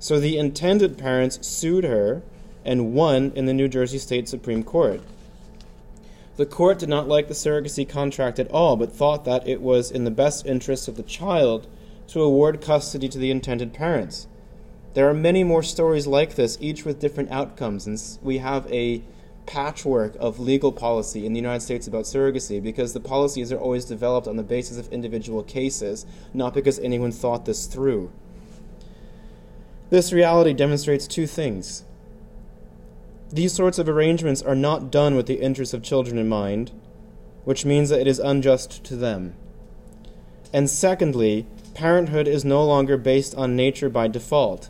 So 0.00 0.18
the 0.18 0.36
intended 0.36 0.98
parents 0.98 1.46
sued 1.46 1.84
her 1.84 2.22
and 2.64 2.92
won 2.92 3.32
in 3.36 3.46
the 3.46 3.54
New 3.54 3.68
Jersey 3.68 3.98
State 3.98 4.28
Supreme 4.28 4.64
Court. 4.64 5.00
The 6.40 6.46
court 6.46 6.78
did 6.78 6.88
not 6.88 7.06
like 7.06 7.28
the 7.28 7.34
surrogacy 7.34 7.86
contract 7.86 8.38
at 8.38 8.50
all, 8.50 8.74
but 8.74 8.90
thought 8.90 9.26
that 9.26 9.46
it 9.46 9.60
was 9.60 9.90
in 9.90 10.04
the 10.04 10.10
best 10.10 10.46
interest 10.46 10.88
of 10.88 10.96
the 10.96 11.02
child 11.02 11.66
to 12.06 12.22
award 12.22 12.62
custody 12.62 13.10
to 13.10 13.18
the 13.18 13.30
intended 13.30 13.74
parents. 13.74 14.26
There 14.94 15.06
are 15.06 15.12
many 15.12 15.44
more 15.44 15.62
stories 15.62 16.06
like 16.06 16.36
this, 16.36 16.56
each 16.58 16.86
with 16.86 16.98
different 16.98 17.30
outcomes, 17.30 17.86
and 17.86 18.02
we 18.22 18.38
have 18.38 18.66
a 18.72 19.02
patchwork 19.44 20.16
of 20.18 20.40
legal 20.40 20.72
policy 20.72 21.26
in 21.26 21.34
the 21.34 21.40
United 21.40 21.60
States 21.60 21.86
about 21.86 22.04
surrogacy 22.04 22.62
because 22.62 22.94
the 22.94 23.00
policies 23.00 23.52
are 23.52 23.60
always 23.60 23.84
developed 23.84 24.26
on 24.26 24.36
the 24.36 24.42
basis 24.42 24.78
of 24.78 24.90
individual 24.90 25.42
cases, 25.42 26.06
not 26.32 26.54
because 26.54 26.78
anyone 26.78 27.12
thought 27.12 27.44
this 27.44 27.66
through. 27.66 28.10
This 29.90 30.10
reality 30.10 30.54
demonstrates 30.54 31.06
two 31.06 31.26
things. 31.26 31.84
These 33.32 33.52
sorts 33.52 33.78
of 33.78 33.88
arrangements 33.88 34.42
are 34.42 34.56
not 34.56 34.90
done 34.90 35.14
with 35.14 35.26
the 35.26 35.40
interests 35.40 35.72
of 35.72 35.82
children 35.82 36.18
in 36.18 36.28
mind, 36.28 36.72
which 37.44 37.64
means 37.64 37.88
that 37.88 38.00
it 38.00 38.08
is 38.08 38.18
unjust 38.18 38.82
to 38.84 38.96
them. 38.96 39.34
And 40.52 40.68
secondly, 40.68 41.46
parenthood 41.74 42.26
is 42.26 42.44
no 42.44 42.64
longer 42.64 42.96
based 42.96 43.36
on 43.36 43.54
nature 43.54 43.88
by 43.88 44.08
default. 44.08 44.68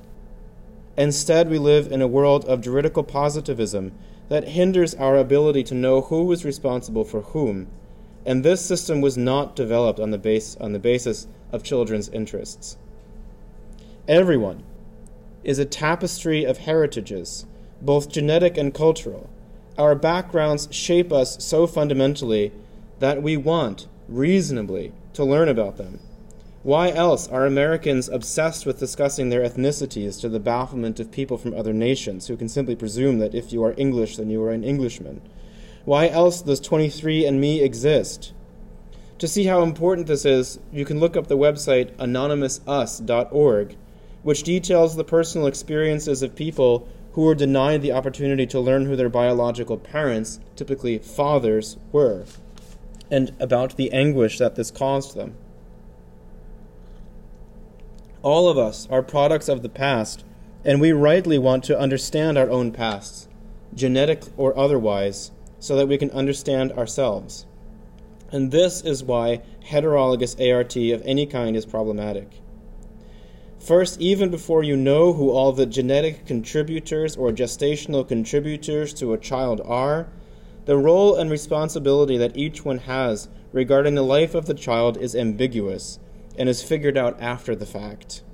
Instead, 0.96 1.49
we 1.49 1.59
live 1.59 1.90
in 1.90 2.03
a 2.03 2.07
world 2.07 2.44
of 2.44 2.61
juridical 2.61 3.03
positivism 3.03 3.92
that 4.29 4.49
hinders 4.49 4.94
our 4.94 5.16
ability 5.16 5.62
to 5.64 5.75
know 5.75 6.03
who 6.03 6.31
is 6.31 6.44
responsible 6.44 7.05
for 7.05 7.23
whom, 7.23 7.66
and 8.27 8.44
this 8.44 8.64
system 8.64 9.01
was 9.01 9.16
not 9.16 9.57
developed 9.57 9.99
on 9.99 10.11
the, 10.11 10.18
base, 10.18 10.57
on 10.57 10.73
the 10.73 10.79
basis 10.79 11.27
of 11.51 11.62
children's 11.62 12.11
interests. 12.11 12.77
Everyone 14.07 14.62
is 15.42 15.59
a 15.59 15.64
tapestry 15.64 16.44
of 16.44 16.59
heritages 16.59 17.46
both 17.80 18.10
genetic 18.10 18.56
and 18.56 18.74
cultural. 18.74 19.30
Our 19.78 19.94
backgrounds 19.94 20.68
shape 20.70 21.12
us 21.12 21.42
so 21.42 21.66
fundamentally 21.66 22.52
that 22.98 23.22
we 23.22 23.36
want, 23.36 23.86
reasonably, 24.08 24.92
to 25.14 25.24
learn 25.24 25.48
about 25.48 25.76
them. 25.76 26.00
Why 26.62 26.90
else 26.90 27.26
are 27.28 27.46
Americans 27.46 28.10
obsessed 28.10 28.66
with 28.66 28.78
discussing 28.78 29.30
their 29.30 29.40
ethnicities 29.40 30.20
to 30.20 30.28
the 30.28 30.38
bafflement 30.38 31.00
of 31.00 31.10
people 31.10 31.38
from 31.38 31.54
other 31.54 31.72
nations 31.72 32.26
who 32.26 32.36
can 32.36 32.50
simply 32.50 32.76
presume 32.76 33.18
that 33.20 33.34
if 33.34 33.50
you 33.50 33.64
are 33.64 33.74
English, 33.78 34.18
then 34.18 34.28
you 34.28 34.42
are 34.42 34.50
an 34.50 34.62
Englishman? 34.62 35.22
Why 35.86 36.08
else 36.08 36.42
does 36.42 36.60
23andMe 36.60 37.62
exist? 37.62 38.34
To 39.20 39.26
see 39.26 39.44
how 39.44 39.62
important 39.62 40.06
this 40.06 40.26
is, 40.26 40.58
you 40.70 40.84
can 40.84 41.00
look 41.00 41.16
up 41.16 41.28
the 41.28 41.38
website 41.38 41.94
anonymousus.org, 41.96 43.76
which 44.22 44.42
details 44.42 44.96
the 44.96 45.04
personal 45.04 45.46
experiences 45.46 46.22
of 46.22 46.36
people 46.36 46.86
who 47.12 47.23
were 47.23 47.35
denied 47.35 47.83
the 47.83 47.92
opportunity 47.92 48.46
to 48.46 48.61
learn 48.61 48.87
who 48.87 48.96
their 48.96 49.09
biological 49.09 49.77
parents, 49.77 50.40
typically 50.55 50.99
fathers, 50.99 51.77
were, 51.92 52.25
and 53.11 53.35
about 53.40 53.77
the 53.77 53.92
anguish 53.92 54.38
that 54.38 54.55
this 54.55 54.70
caused 54.70 55.16
them. 55.16 55.35
All 58.23 58.49
of 58.49 58.59
us 58.59 58.87
are 58.90 59.03
products 59.03 59.49
of 59.49 59.62
the 59.62 59.68
past, 59.68 60.25
and 60.64 60.81
we 60.81 60.92
rightly 60.92 61.38
want 61.38 61.64
to 61.64 61.79
understand 61.79 62.37
our 62.37 62.51
own 62.51 62.70
pasts, 62.70 63.29
genetic 63.75 64.25
or 64.37 64.57
otherwise, 64.57 65.33
so 65.59 65.75
that 65.77 65.88
we 65.88 65.99
can 65.99 66.11
understand 66.11 66.73
ourselves. 66.73 67.46
And 68.31 68.51
this 68.51 68.83
is 68.83 69.03
why 69.03 69.42
heterologous 69.68 70.38
ART 70.38 70.77
of 70.77 71.03
any 71.05 71.27
kind 71.27 71.57
is 71.57 71.66
problematic. 71.66 72.40
First, 73.70 74.00
even 74.00 74.33
before 74.33 74.64
you 74.64 74.76
know 74.76 75.12
who 75.12 75.30
all 75.30 75.52
the 75.52 75.64
genetic 75.64 76.26
contributors 76.26 77.16
or 77.16 77.30
gestational 77.30 78.02
contributors 78.02 78.92
to 78.94 79.12
a 79.12 79.16
child 79.16 79.61
are, 79.64 80.09
the 80.64 80.76
role 80.76 81.14
and 81.14 81.30
responsibility 81.30 82.16
that 82.16 82.37
each 82.37 82.64
one 82.64 82.78
has 82.78 83.28
regarding 83.52 83.94
the 83.94 84.02
life 84.02 84.35
of 84.35 84.46
the 84.46 84.54
child 84.54 84.96
is 84.96 85.14
ambiguous 85.14 86.00
and 86.37 86.48
is 86.48 86.64
figured 86.64 86.96
out 86.96 87.16
after 87.20 87.54
the 87.54 87.64
fact. 87.64 88.24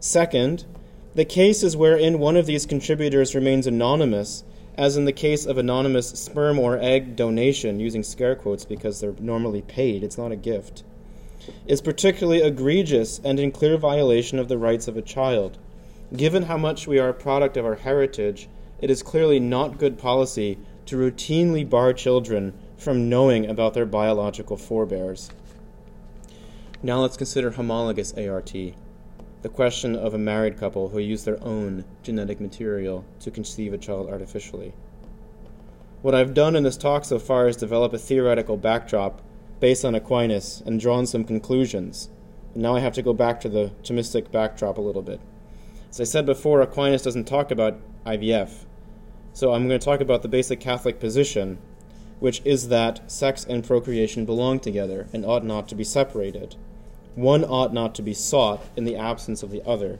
Second, 0.00 0.66
the 1.14 1.24
cases 1.24 1.74
wherein 1.74 2.18
one 2.18 2.36
of 2.36 2.44
these 2.44 2.66
contributors 2.66 3.34
remains 3.34 3.66
anonymous, 3.66 4.44
as 4.76 4.98
in 4.98 5.06
the 5.06 5.12
case 5.12 5.46
of 5.46 5.56
anonymous 5.56 6.10
sperm 6.10 6.58
or 6.58 6.76
egg 6.78 7.16
donation, 7.16 7.80
using 7.80 8.02
scare 8.02 8.36
quotes 8.36 8.66
because 8.66 9.00
they're 9.00 9.14
normally 9.18 9.62
paid, 9.62 10.04
it's 10.04 10.18
not 10.18 10.30
a 10.30 10.36
gift, 10.36 10.84
is 11.66 11.80
particularly 11.80 12.42
egregious 12.42 13.20
and 13.24 13.38
in 13.38 13.52
clear 13.52 13.76
violation 13.76 14.38
of 14.38 14.48
the 14.48 14.58
rights 14.58 14.88
of 14.88 14.96
a 14.96 15.02
child. 15.02 15.58
Given 16.16 16.44
how 16.44 16.56
much 16.56 16.86
we 16.86 16.98
are 16.98 17.08
a 17.08 17.14
product 17.14 17.56
of 17.56 17.64
our 17.64 17.74
heritage, 17.76 18.48
it 18.80 18.90
is 18.90 19.02
clearly 19.02 19.40
not 19.40 19.78
good 19.78 19.98
policy 19.98 20.58
to 20.86 20.96
routinely 20.96 21.68
bar 21.68 21.92
children 21.92 22.52
from 22.76 23.08
knowing 23.08 23.46
about 23.46 23.74
their 23.74 23.86
biological 23.86 24.56
forebears. 24.56 25.30
Now 26.82 27.00
let's 27.00 27.16
consider 27.16 27.50
homologous 27.50 28.12
ART, 28.12 28.52
the 28.52 29.48
question 29.48 29.96
of 29.96 30.12
a 30.12 30.18
married 30.18 30.58
couple 30.58 30.90
who 30.90 30.98
use 30.98 31.24
their 31.24 31.42
own 31.42 31.84
genetic 32.02 32.40
material 32.40 33.04
to 33.20 33.30
conceive 33.30 33.72
a 33.72 33.78
child 33.78 34.10
artificially. 34.10 34.74
What 36.02 36.14
I've 36.14 36.34
done 36.34 36.56
in 36.56 36.64
this 36.64 36.76
talk 36.76 37.06
so 37.06 37.18
far 37.18 37.48
is 37.48 37.56
develop 37.56 37.94
a 37.94 37.98
theoretical 37.98 38.58
backdrop 38.58 39.22
based 39.64 39.82
on 39.82 39.94
Aquinas 39.94 40.62
and 40.66 40.78
drawn 40.78 41.06
some 41.06 41.24
conclusions. 41.24 42.10
And 42.52 42.62
now 42.62 42.76
I 42.76 42.80
have 42.80 42.92
to 42.96 43.02
go 43.02 43.14
back 43.14 43.40
to 43.40 43.48
the 43.48 43.72
Thomistic 43.82 44.30
backdrop 44.30 44.76
a 44.76 44.82
little 44.82 45.00
bit. 45.00 45.22
As 45.88 45.98
I 45.98 46.04
said 46.04 46.26
before, 46.26 46.60
Aquinas 46.60 47.00
doesn't 47.00 47.24
talk 47.24 47.50
about 47.50 47.80
IVF. 48.04 48.66
So 49.32 49.54
I'm 49.54 49.66
going 49.66 49.80
to 49.80 49.82
talk 49.82 50.02
about 50.02 50.20
the 50.20 50.28
basic 50.28 50.60
Catholic 50.60 51.00
position, 51.00 51.56
which 52.20 52.42
is 52.44 52.68
that 52.68 53.10
sex 53.10 53.46
and 53.48 53.64
procreation 53.66 54.26
belong 54.26 54.60
together 54.60 55.08
and 55.14 55.24
ought 55.24 55.46
not 55.46 55.66
to 55.70 55.74
be 55.74 55.82
separated. 55.82 56.56
One 57.14 57.42
ought 57.42 57.72
not 57.72 57.94
to 57.94 58.02
be 58.02 58.12
sought 58.12 58.62
in 58.76 58.84
the 58.84 58.96
absence 58.96 59.42
of 59.42 59.50
the 59.50 59.66
other. 59.66 59.98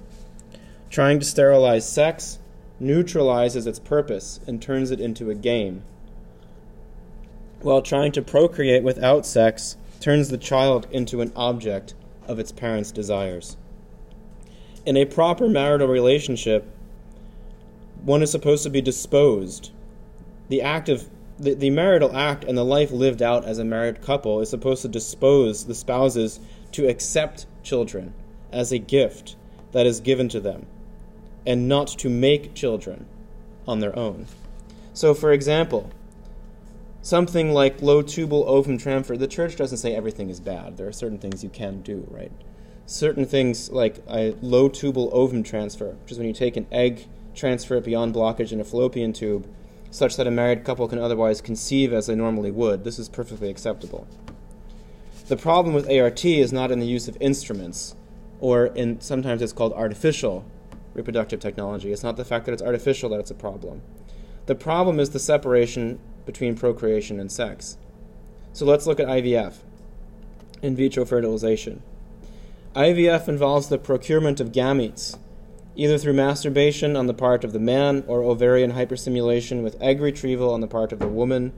Trying 0.90 1.20
to 1.20 1.24
sterilize 1.24 1.90
sex 1.90 2.38
neutralizes 2.78 3.66
its 3.66 3.78
purpose 3.78 4.40
and 4.46 4.60
turns 4.60 4.90
it 4.90 5.00
into 5.00 5.30
a 5.30 5.34
game, 5.34 5.84
while 7.64 7.82
trying 7.82 8.12
to 8.12 8.22
procreate 8.22 8.82
without 8.82 9.24
sex 9.24 9.76
turns 9.98 10.28
the 10.28 10.38
child 10.38 10.86
into 10.90 11.20
an 11.20 11.32
object 11.34 11.94
of 12.28 12.38
its 12.38 12.52
parents' 12.52 12.92
desires. 12.92 13.56
In 14.84 14.96
a 14.96 15.06
proper 15.06 15.48
marital 15.48 15.88
relationship, 15.88 16.70
one 18.02 18.22
is 18.22 18.30
supposed 18.30 18.64
to 18.64 18.70
be 18.70 18.82
disposed. 18.82 19.70
The 20.50 20.60
act 20.60 20.90
of 20.90 21.08
the, 21.38 21.54
the 21.54 21.70
marital 21.70 22.14
act 22.14 22.44
and 22.44 22.56
the 22.56 22.64
life 22.64 22.90
lived 22.90 23.22
out 23.22 23.44
as 23.44 23.58
a 23.58 23.64
married 23.64 24.02
couple 24.02 24.40
is 24.40 24.50
supposed 24.50 24.82
to 24.82 24.88
dispose 24.88 25.64
the 25.64 25.74
spouses 25.74 26.38
to 26.72 26.86
accept 26.86 27.46
children 27.62 28.12
as 28.52 28.72
a 28.72 28.78
gift 28.78 29.36
that 29.72 29.86
is 29.86 30.00
given 30.00 30.28
to 30.28 30.38
them 30.38 30.66
and 31.46 31.68
not 31.68 31.88
to 31.88 32.08
make 32.08 32.54
children 32.54 33.06
on 33.66 33.80
their 33.80 33.98
own. 33.98 34.26
So, 34.92 35.14
for 35.14 35.32
example, 35.32 35.90
something 37.04 37.52
like 37.52 37.82
low 37.82 38.00
tubal 38.00 38.48
ovum 38.48 38.78
transfer, 38.78 39.14
the 39.14 39.28
church 39.28 39.56
doesn't 39.56 39.76
say 39.76 39.94
everything 39.94 40.30
is 40.30 40.40
bad. 40.40 40.78
There 40.78 40.88
are 40.88 40.92
certain 40.92 41.18
things 41.18 41.44
you 41.44 41.50
can 41.50 41.82
do, 41.82 42.08
right? 42.10 42.32
Certain 42.86 43.26
things 43.26 43.70
like 43.70 44.02
a 44.08 44.34
low 44.40 44.70
tubal 44.70 45.10
ovum 45.12 45.42
transfer, 45.42 45.90
which 46.00 46.12
is 46.12 46.18
when 46.18 46.26
you 46.26 46.32
take 46.32 46.56
an 46.56 46.66
egg 46.72 47.06
transfer 47.34 47.74
it 47.76 47.84
beyond 47.84 48.14
blockage 48.14 48.52
in 48.52 48.60
a 48.60 48.64
fallopian 48.64 49.12
tube, 49.12 49.46
such 49.90 50.16
that 50.16 50.26
a 50.26 50.30
married 50.30 50.64
couple 50.64 50.88
can 50.88 50.98
otherwise 50.98 51.42
conceive 51.42 51.92
as 51.92 52.06
they 52.06 52.14
normally 52.14 52.50
would. 52.50 52.84
This 52.84 52.98
is 52.98 53.10
perfectly 53.10 53.50
acceptable. 53.50 54.08
The 55.28 55.36
problem 55.36 55.74
with 55.74 55.90
ART 55.90 56.24
is 56.24 56.54
not 56.54 56.70
in 56.70 56.80
the 56.80 56.86
use 56.86 57.06
of 57.06 57.18
instruments, 57.20 57.96
or 58.40 58.66
in 58.66 59.02
sometimes 59.02 59.42
it's 59.42 59.52
called 59.52 59.74
artificial 59.74 60.46
reproductive 60.94 61.40
technology. 61.40 61.92
It's 61.92 62.02
not 62.02 62.16
the 62.16 62.24
fact 62.24 62.46
that 62.46 62.52
it's 62.52 62.62
artificial 62.62 63.10
that 63.10 63.20
it's 63.20 63.30
a 63.30 63.34
problem. 63.34 63.82
The 64.46 64.54
problem 64.54 64.98
is 64.98 65.10
the 65.10 65.18
separation 65.18 65.98
between 66.26 66.56
procreation 66.56 67.20
and 67.20 67.30
sex. 67.30 67.76
So 68.52 68.64
let's 68.64 68.86
look 68.86 69.00
at 69.00 69.08
IVF, 69.08 69.56
in 70.62 70.76
vitro 70.76 71.04
fertilization. 71.04 71.82
IVF 72.74 73.28
involves 73.28 73.68
the 73.68 73.78
procurement 73.78 74.40
of 74.40 74.52
gametes, 74.52 75.18
either 75.76 75.98
through 75.98 76.12
masturbation 76.12 76.96
on 76.96 77.06
the 77.06 77.14
part 77.14 77.44
of 77.44 77.52
the 77.52 77.58
man 77.58 78.04
or 78.06 78.22
ovarian 78.22 78.72
hyperstimulation 78.72 79.62
with 79.62 79.80
egg 79.80 80.00
retrieval 80.00 80.52
on 80.52 80.60
the 80.60 80.66
part 80.66 80.92
of 80.92 80.98
the 80.98 81.08
woman. 81.08 81.52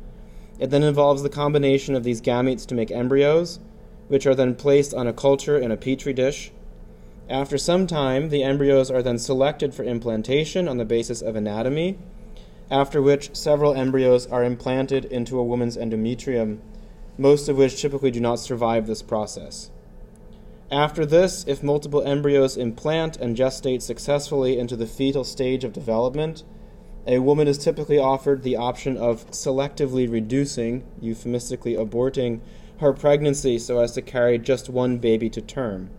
It 0.58 0.70
then 0.70 0.82
involves 0.82 1.22
the 1.22 1.28
combination 1.28 1.94
of 1.94 2.04
these 2.04 2.22
gametes 2.22 2.66
to 2.66 2.74
make 2.74 2.90
embryos, 2.90 3.60
which 4.08 4.26
are 4.26 4.34
then 4.34 4.54
placed 4.54 4.94
on 4.94 5.06
a 5.06 5.12
culture 5.12 5.58
in 5.58 5.70
a 5.70 5.76
petri 5.76 6.12
dish. 6.12 6.50
After 7.28 7.58
some 7.58 7.86
time, 7.86 8.28
the 8.28 8.42
embryos 8.42 8.90
are 8.90 9.02
then 9.02 9.18
selected 9.18 9.74
for 9.74 9.82
implantation 9.82 10.68
on 10.68 10.76
the 10.76 10.84
basis 10.84 11.20
of 11.22 11.36
anatomy, 11.36 11.98
after 12.70 13.00
which 13.00 13.34
several 13.34 13.74
embryos 13.74 14.26
are 14.26 14.44
implanted 14.44 15.04
into 15.06 15.38
a 15.38 15.44
woman's 15.44 15.76
endometrium, 15.76 16.58
most 17.16 17.48
of 17.48 17.56
which 17.56 17.80
typically 17.80 18.10
do 18.10 18.20
not 18.20 18.38
survive 18.38 18.86
this 18.86 19.02
process. 19.02 19.70
After 20.70 21.06
this, 21.06 21.44
if 21.46 21.62
multiple 21.62 22.02
embryos 22.02 22.56
implant 22.56 23.16
and 23.18 23.36
gestate 23.36 23.82
successfully 23.82 24.58
into 24.58 24.74
the 24.74 24.86
fetal 24.86 25.22
stage 25.22 25.62
of 25.62 25.72
development, 25.72 26.42
a 27.06 27.20
woman 27.20 27.46
is 27.46 27.56
typically 27.56 27.98
offered 27.98 28.42
the 28.42 28.56
option 28.56 28.96
of 28.96 29.30
selectively 29.30 30.10
reducing, 30.10 30.84
euphemistically 31.00 31.74
aborting, 31.74 32.40
her 32.80 32.92
pregnancy 32.92 33.58
so 33.60 33.78
as 33.78 33.92
to 33.92 34.02
carry 34.02 34.38
just 34.38 34.68
one 34.68 34.98
baby 34.98 35.30
to 35.30 35.40
term. 35.40 35.90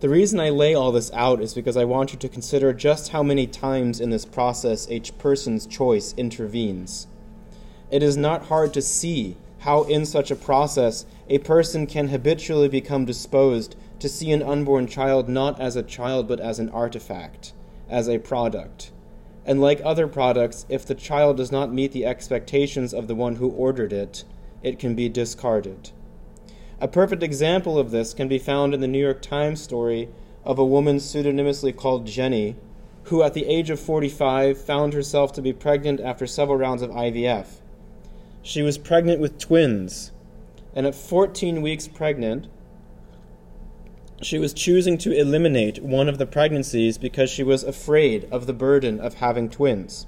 The 0.00 0.08
reason 0.08 0.38
I 0.38 0.50
lay 0.50 0.74
all 0.74 0.92
this 0.92 1.10
out 1.12 1.40
is 1.40 1.54
because 1.54 1.76
I 1.76 1.84
want 1.84 2.12
you 2.12 2.20
to 2.20 2.28
consider 2.28 2.72
just 2.72 3.08
how 3.08 3.24
many 3.24 3.48
times 3.48 4.00
in 4.00 4.10
this 4.10 4.24
process 4.24 4.88
each 4.88 5.18
person's 5.18 5.66
choice 5.66 6.14
intervenes. 6.16 7.08
It 7.90 8.04
is 8.04 8.16
not 8.16 8.46
hard 8.46 8.72
to 8.74 8.82
see 8.82 9.36
how, 9.60 9.82
in 9.82 10.06
such 10.06 10.30
a 10.30 10.36
process, 10.36 11.04
a 11.28 11.38
person 11.38 11.88
can 11.88 12.08
habitually 12.08 12.68
become 12.68 13.06
disposed 13.06 13.74
to 13.98 14.08
see 14.08 14.30
an 14.30 14.40
unborn 14.40 14.86
child 14.86 15.28
not 15.28 15.60
as 15.60 15.74
a 15.74 15.82
child 15.82 16.28
but 16.28 16.38
as 16.38 16.60
an 16.60 16.68
artifact, 16.68 17.52
as 17.88 18.08
a 18.08 18.18
product. 18.18 18.92
And 19.44 19.60
like 19.60 19.80
other 19.82 20.06
products, 20.06 20.64
if 20.68 20.86
the 20.86 20.94
child 20.94 21.38
does 21.38 21.50
not 21.50 21.72
meet 21.72 21.90
the 21.90 22.06
expectations 22.06 22.94
of 22.94 23.08
the 23.08 23.16
one 23.16 23.36
who 23.36 23.48
ordered 23.48 23.92
it, 23.92 24.22
it 24.62 24.78
can 24.78 24.94
be 24.94 25.08
discarded. 25.08 25.90
A 26.80 26.86
perfect 26.86 27.24
example 27.24 27.76
of 27.76 27.90
this 27.90 28.14
can 28.14 28.28
be 28.28 28.38
found 28.38 28.72
in 28.72 28.80
the 28.80 28.86
New 28.86 29.00
York 29.00 29.20
Times 29.20 29.60
story 29.60 30.08
of 30.44 30.60
a 30.60 30.64
woman 30.64 31.00
pseudonymously 31.00 31.72
called 31.72 32.06
Jenny, 32.06 32.54
who 33.04 33.24
at 33.24 33.34
the 33.34 33.46
age 33.46 33.68
of 33.68 33.80
45 33.80 34.56
found 34.56 34.92
herself 34.92 35.32
to 35.32 35.42
be 35.42 35.52
pregnant 35.52 35.98
after 35.98 36.24
several 36.24 36.56
rounds 36.56 36.82
of 36.82 36.90
IVF. 36.90 37.60
She 38.42 38.62
was 38.62 38.78
pregnant 38.78 39.20
with 39.20 39.38
twins, 39.38 40.12
and 40.72 40.86
at 40.86 40.94
14 40.94 41.62
weeks 41.62 41.88
pregnant, 41.88 42.46
she 44.22 44.38
was 44.38 44.52
choosing 44.52 44.98
to 44.98 45.12
eliminate 45.12 45.82
one 45.82 46.08
of 46.08 46.18
the 46.18 46.26
pregnancies 46.26 46.96
because 46.96 47.28
she 47.28 47.42
was 47.42 47.64
afraid 47.64 48.28
of 48.30 48.46
the 48.46 48.52
burden 48.52 49.00
of 49.00 49.14
having 49.14 49.50
twins. 49.50 50.06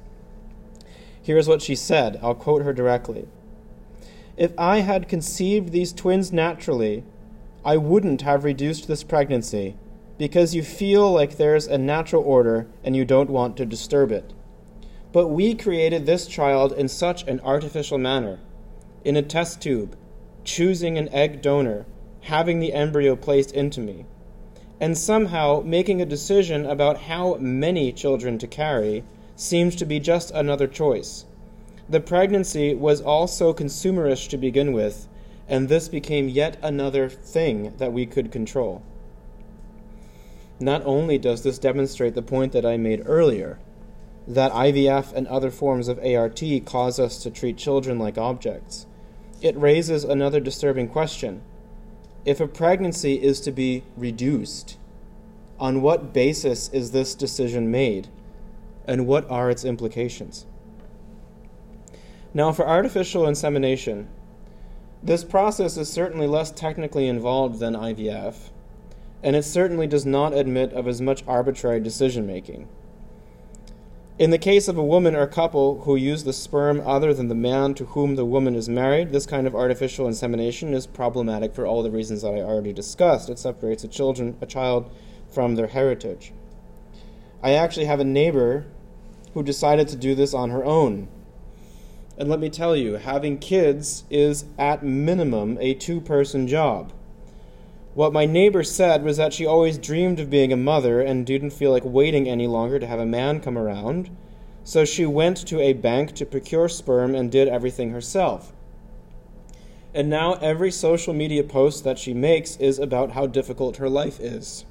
Here's 1.20 1.48
what 1.48 1.62
she 1.62 1.74
said. 1.74 2.20
I'll 2.22 2.35
quote 2.35 2.62
her 2.62 2.72
directly. 2.72 3.26
If 4.40 4.55
I 4.57 4.79
had 4.79 5.07
conceived 5.07 5.68
these 5.68 5.92
twins 5.92 6.33
naturally, 6.33 7.05
I 7.62 7.76
wouldn't 7.76 8.22
have 8.22 8.42
reduced 8.42 8.88
this 8.88 9.03
pregnancy 9.03 9.76
because 10.16 10.55
you 10.55 10.62
feel 10.62 11.12
like 11.12 11.37
there's 11.37 11.66
a 11.66 11.76
natural 11.76 12.22
order 12.22 12.66
and 12.83 12.96
you 12.96 13.05
don't 13.05 13.29
want 13.29 13.59
to 13.59 13.66
disturb 13.66 14.11
it. 14.11 14.33
But 15.12 15.29
we 15.29 15.55
created 15.55 16.07
this 16.07 16.26
child 16.26 16.72
in 16.72 16.88
such 16.88 17.22
an 17.29 17.40
artificial 17.40 17.98
manner, 17.98 18.38
in 19.05 19.14
a 19.14 19.20
test 19.20 19.61
tube, 19.61 19.94
choosing 20.42 20.96
an 20.96 21.11
egg 21.11 21.42
donor, 21.42 21.85
having 22.22 22.61
the 22.61 22.72
embryo 22.72 23.16
placed 23.16 23.53
into 23.53 23.81
me, 23.81 24.07
and 24.81 24.96
somehow 24.96 25.62
making 25.66 26.00
a 26.00 26.07
decision 26.07 26.64
about 26.64 27.03
how 27.03 27.35
many 27.35 27.92
children 27.92 28.38
to 28.38 28.46
carry 28.46 29.05
seems 29.37 29.76
to 29.76 29.85
be 29.85 30.00
just 30.00 30.31
another 30.31 30.66
choice. 30.66 31.26
The 31.90 31.98
pregnancy 31.98 32.72
was 32.72 33.00
also 33.00 33.53
consumerish 33.53 34.29
to 34.29 34.38
begin 34.38 34.72
with, 34.72 35.09
and 35.48 35.68
this 35.68 35.88
became 35.88 36.29
yet 36.29 36.57
another 36.62 37.09
thing 37.09 37.74
that 37.79 37.92
we 37.92 38.07
could 38.07 38.31
control. 38.31 38.85
Not 40.61 40.87
only 40.87 41.18
does 41.18 41.42
this 41.42 41.59
demonstrate 41.59 42.14
the 42.14 42.22
point 42.22 42.53
that 42.53 42.64
I 42.64 42.76
made 42.76 43.03
earlier, 43.07 43.59
that 44.29 44.53
IVF 44.53 45.12
and 45.12 45.26
other 45.26 45.50
forms 45.50 45.88
of 45.88 45.98
ART 45.98 46.40
cause 46.64 47.00
us 47.00 47.20
to 47.24 47.31
treat 47.31 47.57
children 47.57 47.98
like 47.98 48.16
objects, 48.16 48.87
it 49.42 49.57
raises 49.57 50.05
another 50.05 50.38
disturbing 50.38 50.87
question. 50.87 51.42
If 52.24 52.38
a 52.38 52.46
pregnancy 52.46 53.20
is 53.20 53.40
to 53.40 53.50
be 53.50 53.83
reduced, 53.96 54.79
on 55.59 55.83
what 55.83 56.12
basis 56.12 56.68
is 56.68 56.92
this 56.92 57.16
decision 57.16 57.68
made, 57.68 58.07
and 58.87 59.09
what 59.09 59.29
are 59.29 59.50
its 59.50 59.64
implications? 59.64 60.46
Now, 62.33 62.53
for 62.53 62.66
artificial 62.66 63.27
insemination, 63.27 64.09
this 65.03 65.25
process 65.25 65.77
is 65.77 65.90
certainly 65.90 66.27
less 66.27 66.51
technically 66.51 67.09
involved 67.09 67.59
than 67.59 67.75
IVF, 67.75 68.51
and 69.23 69.35
it 69.35 69.45
certainly 69.45 69.87
does 69.87 70.07
not 70.07 70.33
admit 70.35 70.73
of 70.73 70.87
as 70.87 71.01
much 71.01 71.25
arbitrary 71.27 71.81
decision 71.81 72.27
making. 72.27 72.69
In 74.21 74.31
the 74.31 74.38
case 74.38 74.69
of 74.69 74.77
a 74.77 74.85
woman 74.85 75.16
or 75.16 75.27
couple 75.27 75.81
who 75.81 75.97
use 75.97 76.25
the 76.25 76.35
sperm 76.35 76.83
other 76.85 77.14
than 77.14 77.29
the 77.29 77.35
man 77.35 77.73
to 77.75 77.87
whom 77.87 78.16
the 78.16 78.27
woman 78.27 78.55
is 78.55 78.69
married, 78.69 79.12
this 79.12 79.25
kind 79.25 79.47
of 79.47 79.55
artificial 79.55 80.07
insemination 80.07 80.75
is 80.75 80.87
problematic 80.87 81.55
for 81.55 81.66
all 81.66 81.83
the 81.83 81.90
reasons 81.90 82.21
that 82.21 82.35
I 82.35 82.43
already 82.43 82.75
discussed. 82.75 83.31
It 83.31 83.38
separates 83.38 83.83
a 83.83 83.88
children 83.88 84.37
a 84.43 84.47
child 84.47 84.90
from 85.33 85.55
their 85.55 85.69
heritage. 85.69 86.35
I 87.43 87.55
actually 87.55 87.87
have 87.87 87.99
a 87.99 88.05
neighbor 88.05 88.66
who 89.33 89.43
decided 89.43 89.88
to 89.88 89.97
do 89.97 90.14
this 90.14 90.35
on 90.35 90.51
her 90.51 90.66
own. 90.66 91.09
And 92.18 92.29
let 92.29 92.40
me 92.40 92.51
tell 92.51 92.77
you, 92.77 92.94
having 92.94 93.38
kids 93.38 94.05
is 94.11 94.44
at 94.59 94.83
minimum 94.83 95.57
a 95.61 95.75
two 95.75 96.01
person 96.01 96.46
job. 96.46 96.92
What 97.94 98.12
my 98.12 98.25
neighbor 98.25 98.62
said 98.62 99.03
was 99.03 99.16
that 99.16 99.33
she 99.33 99.44
always 99.46 99.77
dreamed 99.77 100.20
of 100.20 100.31
being 100.31 100.53
a 100.53 100.57
mother 100.57 101.01
and 101.01 101.27
didn't 101.27 101.51
feel 101.51 101.73
like 101.73 101.85
waiting 101.85 102.29
any 102.29 102.46
longer 102.46 102.79
to 102.79 102.87
have 102.87 103.01
a 103.01 103.07
man 103.07 103.40
come 103.40 103.59
around. 103.59 104.11
So 104.62 104.85
she 104.85 105.07
went 105.07 105.38
to 105.49 105.61
a 105.61 105.73
bank 105.73 106.14
to 106.14 106.27
procure 106.27 106.68
sperm 106.68 107.14
and 107.14 107.33
did 107.33 107.49
everything 107.49 107.90
herself. 107.90 108.53
And 109.92 110.09
now 110.09 110.35
every 110.35 110.70
social 110.70 111.12
media 111.12 111.42
post 111.42 111.83
that 111.83 111.99
she 111.99 112.14
makes 112.14 112.57
is 112.57 112.79
about 112.79 113.12
how 113.12 113.27
difficult 113.27 113.79
her 113.79 113.88
life 113.88 114.20
is. 114.20 114.64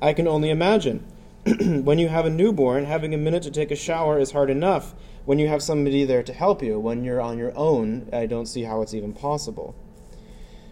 I 0.00 0.12
can 0.12 0.28
only 0.28 0.50
imagine. 0.50 1.04
when 1.82 1.98
you 1.98 2.06
have 2.06 2.24
a 2.24 2.30
newborn, 2.30 2.84
having 2.84 3.12
a 3.12 3.18
minute 3.18 3.42
to 3.42 3.50
take 3.50 3.72
a 3.72 3.76
shower 3.76 4.18
is 4.20 4.30
hard 4.30 4.48
enough. 4.48 4.94
When 5.24 5.38
you 5.38 5.46
have 5.46 5.62
somebody 5.62 6.04
there 6.04 6.24
to 6.24 6.32
help 6.32 6.62
you, 6.62 6.80
when 6.80 7.04
you're 7.04 7.20
on 7.20 7.38
your 7.38 7.56
own, 7.56 8.08
I 8.12 8.26
don't 8.26 8.46
see 8.46 8.64
how 8.64 8.82
it's 8.82 8.94
even 8.94 9.12
possible. 9.12 9.76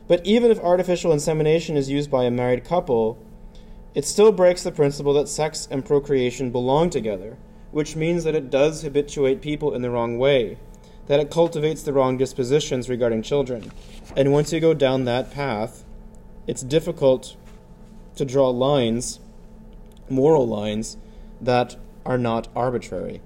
But 0.08 0.26
even 0.26 0.50
if 0.50 0.58
artificial 0.58 1.12
insemination 1.12 1.76
is 1.76 1.88
used 1.88 2.10
by 2.10 2.24
a 2.24 2.32
married 2.32 2.64
couple, 2.64 3.16
it 3.94 4.04
still 4.04 4.32
breaks 4.32 4.64
the 4.64 4.72
principle 4.72 5.12
that 5.14 5.28
sex 5.28 5.68
and 5.70 5.84
procreation 5.84 6.50
belong 6.50 6.90
together, 6.90 7.36
which 7.70 7.94
means 7.94 8.24
that 8.24 8.34
it 8.34 8.50
does 8.50 8.82
habituate 8.82 9.40
people 9.40 9.72
in 9.72 9.82
the 9.82 9.90
wrong 9.90 10.18
way, 10.18 10.58
that 11.06 11.20
it 11.20 11.30
cultivates 11.30 11.84
the 11.84 11.92
wrong 11.92 12.16
dispositions 12.16 12.88
regarding 12.88 13.22
children. 13.22 13.70
And 14.16 14.32
once 14.32 14.52
you 14.52 14.58
go 14.58 14.74
down 14.74 15.04
that 15.04 15.30
path, 15.30 15.84
it's 16.48 16.62
difficult 16.62 17.36
to 18.16 18.24
draw 18.24 18.48
lines, 18.48 19.20
moral 20.08 20.48
lines, 20.48 20.96
that 21.40 21.76
are 22.04 22.18
not 22.18 22.48
arbitrary. 22.56 23.20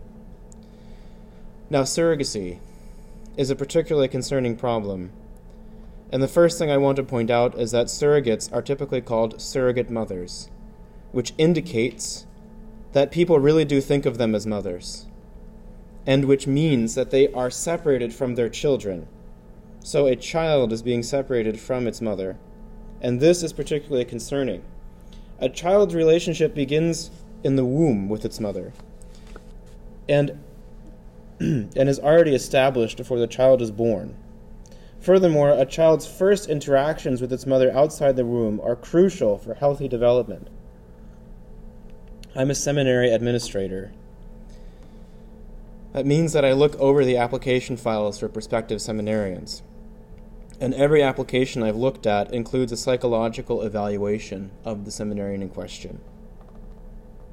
Now, 1.74 1.82
surrogacy 1.82 2.60
is 3.37 3.50
a 3.50 3.56
particularly 3.56 4.06
concerning 4.06 4.54
problem 4.54 5.10
and 6.12 6.22
the 6.22 6.28
first 6.28 6.56
thing 6.56 6.70
I 6.70 6.76
want 6.76 6.94
to 6.98 7.02
point 7.02 7.30
out 7.30 7.58
is 7.58 7.72
that 7.72 7.88
surrogates 7.88 8.48
are 8.52 8.62
typically 8.62 9.00
called 9.00 9.40
surrogate 9.40 9.90
mothers, 9.90 10.50
which 11.10 11.34
indicates 11.37 12.26
that 12.92 13.10
people 13.10 13.40
really 13.40 13.64
do 13.64 13.80
think 13.80 14.06
of 14.06 14.18
them 14.18 14.37
as 14.37 14.46
mothers, 14.46 15.08
and 16.06 16.26
which 16.26 16.46
means 16.46 16.94
that 16.94 17.10
they 17.10 17.26
are 17.32 17.50
separated 17.50 18.14
from 18.14 18.37
their 18.37 18.48
children. 18.48 19.08
So 19.82 20.06
a 20.06 20.14
child 20.14 20.72
is 20.72 20.80
being 20.80 21.02
separated 21.02 21.58
from 21.58 21.88
its 21.88 22.00
mother, 22.00 22.37
and 23.00 23.18
this 23.18 23.42
is 23.42 23.52
particularly 23.52 24.04
concerning. 24.04 24.62
A 25.40 25.48
child's 25.48 25.96
relationship 25.96 26.54
begins 26.54 27.10
in 27.42 27.56
the 27.56 27.64
womb 27.64 28.08
with 28.08 28.24
its 28.24 28.38
mother, 28.38 28.72
and 30.08 30.38
and 31.40 31.88
is 31.88 31.98
already 31.98 32.34
established 32.34 32.96
before 32.96 33.18
the 33.18 33.26
child 33.26 33.60
is 33.60 33.70
born. 33.70 34.16
Furthermore, 35.00 35.50
a 35.50 35.66
child's 35.66 36.06
first 36.06 36.48
interactions 36.48 37.20
with 37.20 37.32
its 37.32 37.44
mother 37.44 37.70
outside 37.76 38.16
the 38.16 38.24
womb 38.24 38.60
are 38.60 38.74
crucial 38.74 39.36
for 39.36 39.54
healthy 39.54 39.86
development. 39.86 40.48
I'm 42.34 42.50
a 42.50 42.54
seminary 42.54 43.10
administrator. 43.10 43.92
That 45.92 46.06
means 46.06 46.32
that 46.32 46.44
I 46.44 46.52
look 46.52 46.74
over 46.76 47.04
the 47.04 47.16
application 47.16 47.76
files 47.76 48.18
for 48.18 48.28
prospective 48.28 48.78
seminarians. 48.78 49.62
And 50.60 50.72
every 50.74 51.02
application 51.02 51.62
I've 51.62 51.76
looked 51.76 52.06
at 52.06 52.32
includes 52.32 52.72
a 52.72 52.76
psychological 52.76 53.62
evaluation 53.62 54.50
of 54.64 54.84
the 54.84 54.90
seminarian 54.90 55.42
in 55.42 55.50
question. 55.50 56.00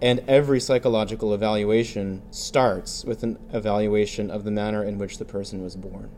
And 0.01 0.23
every 0.27 0.59
psychological 0.59 1.33
evaluation 1.33 2.23
starts 2.31 3.05
with 3.05 3.21
an 3.21 3.37
evaluation 3.53 4.31
of 4.31 4.43
the 4.43 4.51
manner 4.51 4.83
in 4.83 4.97
which 4.97 5.19
the 5.19 5.25
person 5.25 5.61
was 5.63 5.75
born. 5.75 6.09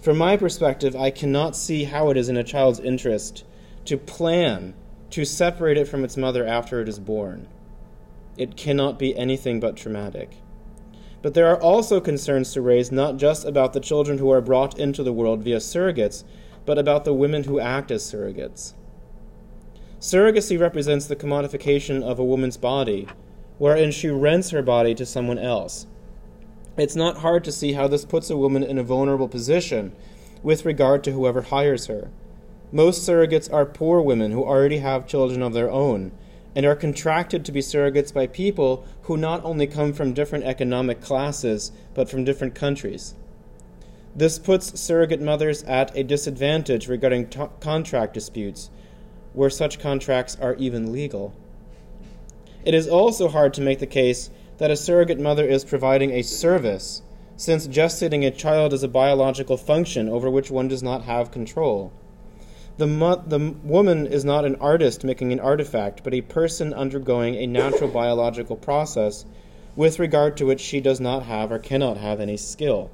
From 0.00 0.16
my 0.16 0.36
perspective, 0.36 0.96
I 0.96 1.10
cannot 1.10 1.56
see 1.56 1.84
how 1.84 2.10
it 2.10 2.16
is 2.16 2.28
in 2.28 2.36
a 2.36 2.44
child's 2.44 2.80
interest 2.80 3.44
to 3.86 3.98
plan 3.98 4.74
to 5.10 5.24
separate 5.24 5.76
it 5.76 5.88
from 5.88 6.04
its 6.04 6.16
mother 6.16 6.46
after 6.46 6.80
it 6.80 6.88
is 6.88 6.98
born. 6.98 7.48
It 8.36 8.56
cannot 8.56 8.98
be 8.98 9.16
anything 9.16 9.60
but 9.60 9.76
traumatic. 9.76 10.36
But 11.22 11.34
there 11.34 11.48
are 11.48 11.60
also 11.60 12.00
concerns 12.00 12.52
to 12.52 12.60
raise 12.60 12.92
not 12.92 13.16
just 13.16 13.44
about 13.44 13.72
the 13.72 13.80
children 13.80 14.18
who 14.18 14.30
are 14.30 14.40
brought 14.40 14.78
into 14.78 15.02
the 15.02 15.12
world 15.12 15.42
via 15.42 15.56
surrogates, 15.56 16.24
but 16.64 16.78
about 16.78 17.04
the 17.04 17.14
women 17.14 17.44
who 17.44 17.58
act 17.58 17.90
as 17.90 18.02
surrogates. 18.02 18.74
Surrogacy 20.06 20.56
represents 20.56 21.06
the 21.06 21.16
commodification 21.16 22.00
of 22.00 22.20
a 22.20 22.24
woman's 22.24 22.56
body, 22.56 23.08
wherein 23.58 23.90
she 23.90 24.08
rents 24.08 24.50
her 24.50 24.62
body 24.62 24.94
to 24.94 25.04
someone 25.04 25.36
else 25.36 25.88
it's 26.76 26.94
not 26.94 27.18
hard 27.18 27.42
to 27.44 27.50
see 27.52 27.72
how 27.72 27.88
this 27.88 28.04
puts 28.04 28.28
a 28.28 28.36
woman 28.36 28.62
in 28.62 28.78
a 28.78 28.82
vulnerable 28.82 29.28
position 29.28 29.92
with 30.42 30.64
regard 30.64 31.02
to 31.02 31.12
whoever 31.12 31.42
hires 31.42 31.86
her. 31.86 32.10
Most 32.70 33.08
surrogates 33.08 33.52
are 33.52 33.64
poor 33.64 34.00
women 34.00 34.32
who 34.32 34.44
already 34.44 34.78
have 34.78 35.06
children 35.06 35.42
of 35.42 35.54
their 35.54 35.70
own 35.70 36.12
and 36.54 36.66
are 36.66 36.76
contracted 36.76 37.44
to 37.44 37.52
be 37.52 37.60
surrogates 37.60 38.12
by 38.12 38.26
people 38.26 38.86
who 39.02 39.16
not 39.16 39.44
only 39.44 39.66
come 39.66 39.92
from 39.92 40.12
different 40.12 40.44
economic 40.44 41.00
classes 41.00 41.72
but 41.94 42.10
from 42.10 42.24
different 42.24 42.54
countries. 42.54 43.14
This 44.14 44.38
puts 44.38 44.78
surrogate 44.78 45.20
mothers 45.20 45.62
at 45.64 45.96
a 45.96 46.04
disadvantage 46.04 46.88
regarding 46.88 47.28
t- 47.28 47.40
contract 47.60 48.14
disputes, 48.14 48.70
where 49.36 49.50
such 49.50 49.78
contracts 49.78 50.36
are 50.40 50.54
even 50.54 50.92
legal. 50.92 51.34
It 52.64 52.72
is 52.72 52.88
also 52.88 53.28
hard 53.28 53.52
to 53.54 53.60
make 53.60 53.78
the 53.78 53.86
case 53.86 54.30
that 54.56 54.70
a 54.70 54.76
surrogate 54.76 55.20
mother 55.20 55.44
is 55.46 55.62
providing 55.62 56.10
a 56.10 56.22
service, 56.22 57.02
since 57.36 57.68
gestating 57.68 58.26
a 58.26 58.30
child 58.30 58.72
is 58.72 58.82
a 58.82 58.88
biological 58.88 59.58
function 59.58 60.08
over 60.08 60.30
which 60.30 60.50
one 60.50 60.68
does 60.68 60.82
not 60.82 61.04
have 61.04 61.30
control. 61.30 61.92
The, 62.78 62.86
mo- 62.86 63.22
the 63.26 63.54
woman 63.62 64.06
is 64.06 64.24
not 64.24 64.46
an 64.46 64.56
artist 64.56 65.04
making 65.04 65.32
an 65.32 65.40
artifact, 65.40 66.02
but 66.02 66.14
a 66.14 66.22
person 66.22 66.72
undergoing 66.72 67.34
a 67.34 67.46
natural 67.46 67.90
biological 67.90 68.56
process 68.56 69.26
with 69.76 69.98
regard 69.98 70.38
to 70.38 70.46
which 70.46 70.60
she 70.60 70.80
does 70.80 70.98
not 70.98 71.24
have 71.24 71.52
or 71.52 71.58
cannot 71.58 71.98
have 71.98 72.20
any 72.20 72.38
skill. 72.38 72.90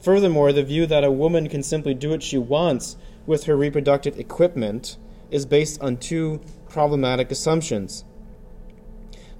Furthermore, 0.00 0.52
the 0.52 0.64
view 0.64 0.84
that 0.86 1.04
a 1.04 1.12
woman 1.12 1.48
can 1.48 1.62
simply 1.62 1.94
do 1.94 2.10
what 2.10 2.24
she 2.24 2.38
wants 2.38 2.96
with 3.24 3.44
her 3.44 3.56
reproductive 3.56 4.18
equipment 4.18 4.96
is 5.34 5.44
based 5.44 5.82
on 5.82 5.96
two 5.96 6.40
problematic 6.68 7.28
assumptions. 7.32 8.04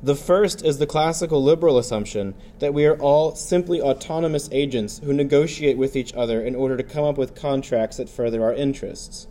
The 0.03 0.17
first 0.17 0.65
is 0.65 0.79
the 0.79 0.89
classical 0.89 1.41
liberal 1.41 1.79
assumption 1.79 2.35
that 2.59 2.75
we 2.75 2.85
are 2.85 3.01
all 3.01 3.37
simply 3.37 3.81
autonomous 3.81 4.49
agents 4.51 5.01
who 5.05 5.13
negotiate 5.13 5.79
with 5.79 5.95
each 5.95 6.13
other 6.15 6.43
in 6.43 6.57
order 6.57 6.77
to 6.77 6.83
come 6.83 7.05
up 7.05 7.17
with 7.17 7.37
contracts 7.37 7.99
that 7.99 8.09
further 8.09 8.43
our 8.43 8.53
interests. 8.53 9.29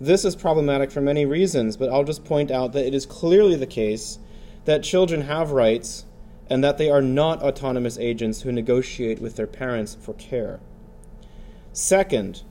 This 0.00 0.24
is 0.24 0.34
problematic 0.34 0.90
for 0.90 1.00
many 1.00 1.24
reasons, 1.24 1.76
but 1.76 1.88
I'll 1.88 2.02
just 2.02 2.24
point 2.24 2.50
out 2.50 2.72
that 2.72 2.84
it 2.84 2.92
is 2.92 3.06
clearly 3.06 3.54
the 3.54 3.64
case 3.64 4.18
that 4.64 4.82
children 4.82 5.22
have 5.22 5.52
rights 5.52 6.06
and 6.50 6.64
that 6.64 6.76
they 6.76 6.90
are 6.90 7.00
not 7.00 7.40
autonomous 7.40 7.98
agents 7.98 8.42
who 8.42 8.50
negotiate 8.50 9.20
with 9.20 9.36
their 9.36 9.46
parents 9.46 9.96
for 10.00 10.12
care. 10.14 10.58
Second, 11.72 12.42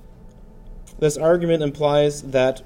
this 0.99 1.17
argument 1.17 1.61
implies 1.61 2.21
that 2.21 2.61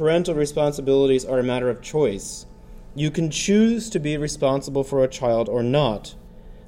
parental 0.00 0.34
responsibilities 0.34 1.26
are 1.26 1.40
a 1.40 1.42
matter 1.42 1.68
of 1.68 1.82
choice 1.82 2.46
you 2.94 3.10
can 3.10 3.30
choose 3.30 3.90
to 3.90 3.98
be 3.98 4.16
responsible 4.16 4.82
for 4.82 5.04
a 5.04 5.08
child 5.08 5.46
or 5.46 5.62
not. 5.62 6.14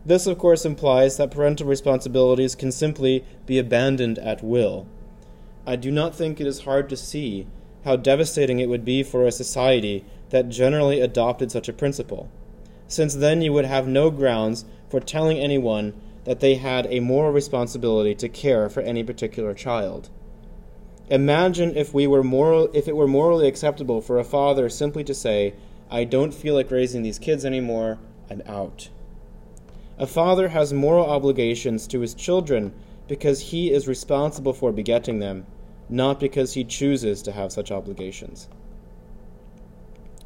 This, 0.04 0.26
of 0.26 0.36
course, 0.36 0.66
implies 0.66 1.16
that 1.16 1.30
parental 1.30 1.66
responsibilities 1.66 2.54
can 2.54 2.70
simply 2.70 3.24
be 3.46 3.58
abandoned 3.58 4.18
at 4.18 4.44
will. 4.44 4.86
I 5.66 5.76
do 5.76 5.90
not 5.90 6.14
think 6.14 6.42
it 6.42 6.46
is 6.46 6.64
hard 6.64 6.90
to 6.90 6.96
see 6.96 7.46
how 7.86 7.96
devastating 7.96 8.58
it 8.58 8.68
would 8.68 8.84
be 8.84 9.02
for 9.02 9.26
a 9.26 9.32
society 9.32 10.04
that 10.28 10.50
generally 10.50 11.00
adopted 11.00 11.50
such 11.50 11.70
a 11.70 11.72
principle, 11.72 12.28
since 12.86 13.14
then 13.14 13.40
you 13.40 13.54
would 13.54 13.64
have 13.64 13.88
no 13.88 14.10
grounds 14.10 14.66
for 14.90 15.00
telling 15.00 15.38
anyone 15.38 15.94
that 16.24 16.40
they 16.40 16.56
had 16.56 16.86
a 16.90 17.00
moral 17.00 17.32
responsibility 17.32 18.14
to 18.14 18.28
care 18.28 18.68
for 18.68 18.82
any 18.82 19.02
particular 19.02 19.54
child. 19.54 20.10
Imagine 21.12 21.76
if 21.76 21.92
we 21.92 22.06
were 22.06 22.24
moral 22.24 22.70
if 22.72 22.88
it 22.88 22.96
were 22.96 23.06
morally 23.06 23.46
acceptable 23.46 24.00
for 24.00 24.18
a 24.18 24.24
father 24.24 24.70
simply 24.70 25.04
to 25.04 25.12
say, 25.12 25.52
I 25.90 26.04
don't 26.04 26.32
feel 26.32 26.54
like 26.54 26.70
raising 26.70 27.02
these 27.02 27.18
kids 27.18 27.44
anymore. 27.44 27.98
I'm 28.30 28.40
out. 28.46 28.88
A 29.98 30.06
father 30.06 30.48
has 30.48 30.72
moral 30.72 31.04
obligations 31.04 31.86
to 31.88 32.00
his 32.00 32.14
children 32.14 32.72
because 33.08 33.50
he 33.50 33.70
is 33.70 33.86
responsible 33.86 34.54
for 34.54 34.72
begetting 34.72 35.18
them, 35.18 35.44
not 35.86 36.18
because 36.18 36.54
he 36.54 36.64
chooses 36.64 37.20
to 37.20 37.32
have 37.32 37.52
such 37.52 37.70
obligations. 37.70 38.48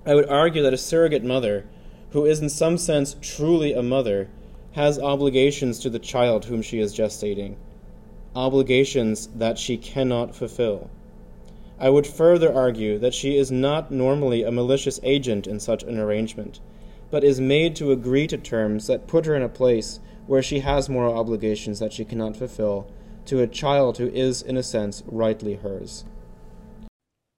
I 0.07 0.15
would 0.15 0.29
argue 0.29 0.63
that 0.63 0.73
a 0.73 0.79
surrogate 0.79 1.25
mother, 1.25 1.67
who 2.11 2.25
is 2.25 2.39
in 2.39 2.49
some 2.49 2.79
sense 2.79 3.17
truly 3.21 3.73
a 3.73 3.83
mother, 3.83 4.29
has 4.75 5.01
obligations 5.01 5.81
to 5.81 5.91
the 5.91 5.99
child 5.99 6.45
whom 6.45 6.63
she 6.63 6.79
is 6.79 6.97
gestating, 6.97 7.57
obligations 8.37 9.29
that 9.35 9.59
she 9.59 9.77
cannot 9.77 10.35
fulfill. 10.37 10.91
I 11.79 11.91
would 11.91 12.07
further 12.07 12.55
argue 12.55 12.99
that 12.99 13.15
she 13.15 13.37
is 13.37 13.51
not 13.51 13.91
normally 13.91 14.43
a 14.43 14.53
malicious 14.53 15.01
agent 15.03 15.47
in 15.47 15.59
such 15.59 15.83
an 15.83 15.99
arrangement, 15.99 16.61
but 17.11 17.25
is 17.25 17.41
made 17.41 17.75
to 17.77 17.93
agree 17.93 18.27
to 18.29 18.39
terms 18.39 18.87
that 18.87 19.07
put 19.07 19.27
her 19.27 19.35
in 19.35 19.43
a 19.43 19.49
place 19.49 20.01
where 20.27 20.43
she 20.43 20.61
has 20.61 20.89
moral 20.89 21.19
obligations 21.19 21.79
that 21.79 21.93
she 21.93 22.05
cannot 22.05 22.37
fulfill 22.37 22.91
to 23.27 23.41
a 23.41 23.47
child 23.47 23.99
who 23.99 24.09
is, 24.09 24.43
in 24.43 24.57
a 24.57 24.63
sense, 24.63 25.03
rightly 25.07 25.57
hers. 25.57 26.05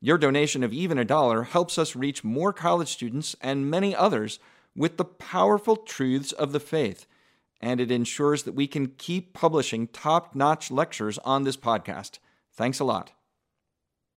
Your 0.00 0.16
donation 0.16 0.64
of 0.64 0.72
even 0.72 0.96
a 0.96 1.04
dollar 1.04 1.42
helps 1.42 1.76
us 1.76 1.94
reach 1.94 2.24
more 2.24 2.54
college 2.54 2.88
students 2.88 3.36
and 3.42 3.70
many 3.70 3.94
others 3.94 4.38
with 4.74 4.96
the 4.96 5.04
powerful 5.04 5.76
truths 5.76 6.32
of 6.32 6.52
the 6.52 6.60
faith, 6.60 7.06
and 7.60 7.78
it 7.78 7.90
ensures 7.90 8.44
that 8.44 8.54
we 8.54 8.66
can 8.66 8.86
keep 8.96 9.34
publishing 9.34 9.86
top-notch 9.86 10.70
lectures 10.70 11.18
on 11.26 11.44
this 11.44 11.58
podcast. 11.58 12.20
Thanks 12.54 12.80
a 12.80 12.84
lot. 12.84 13.12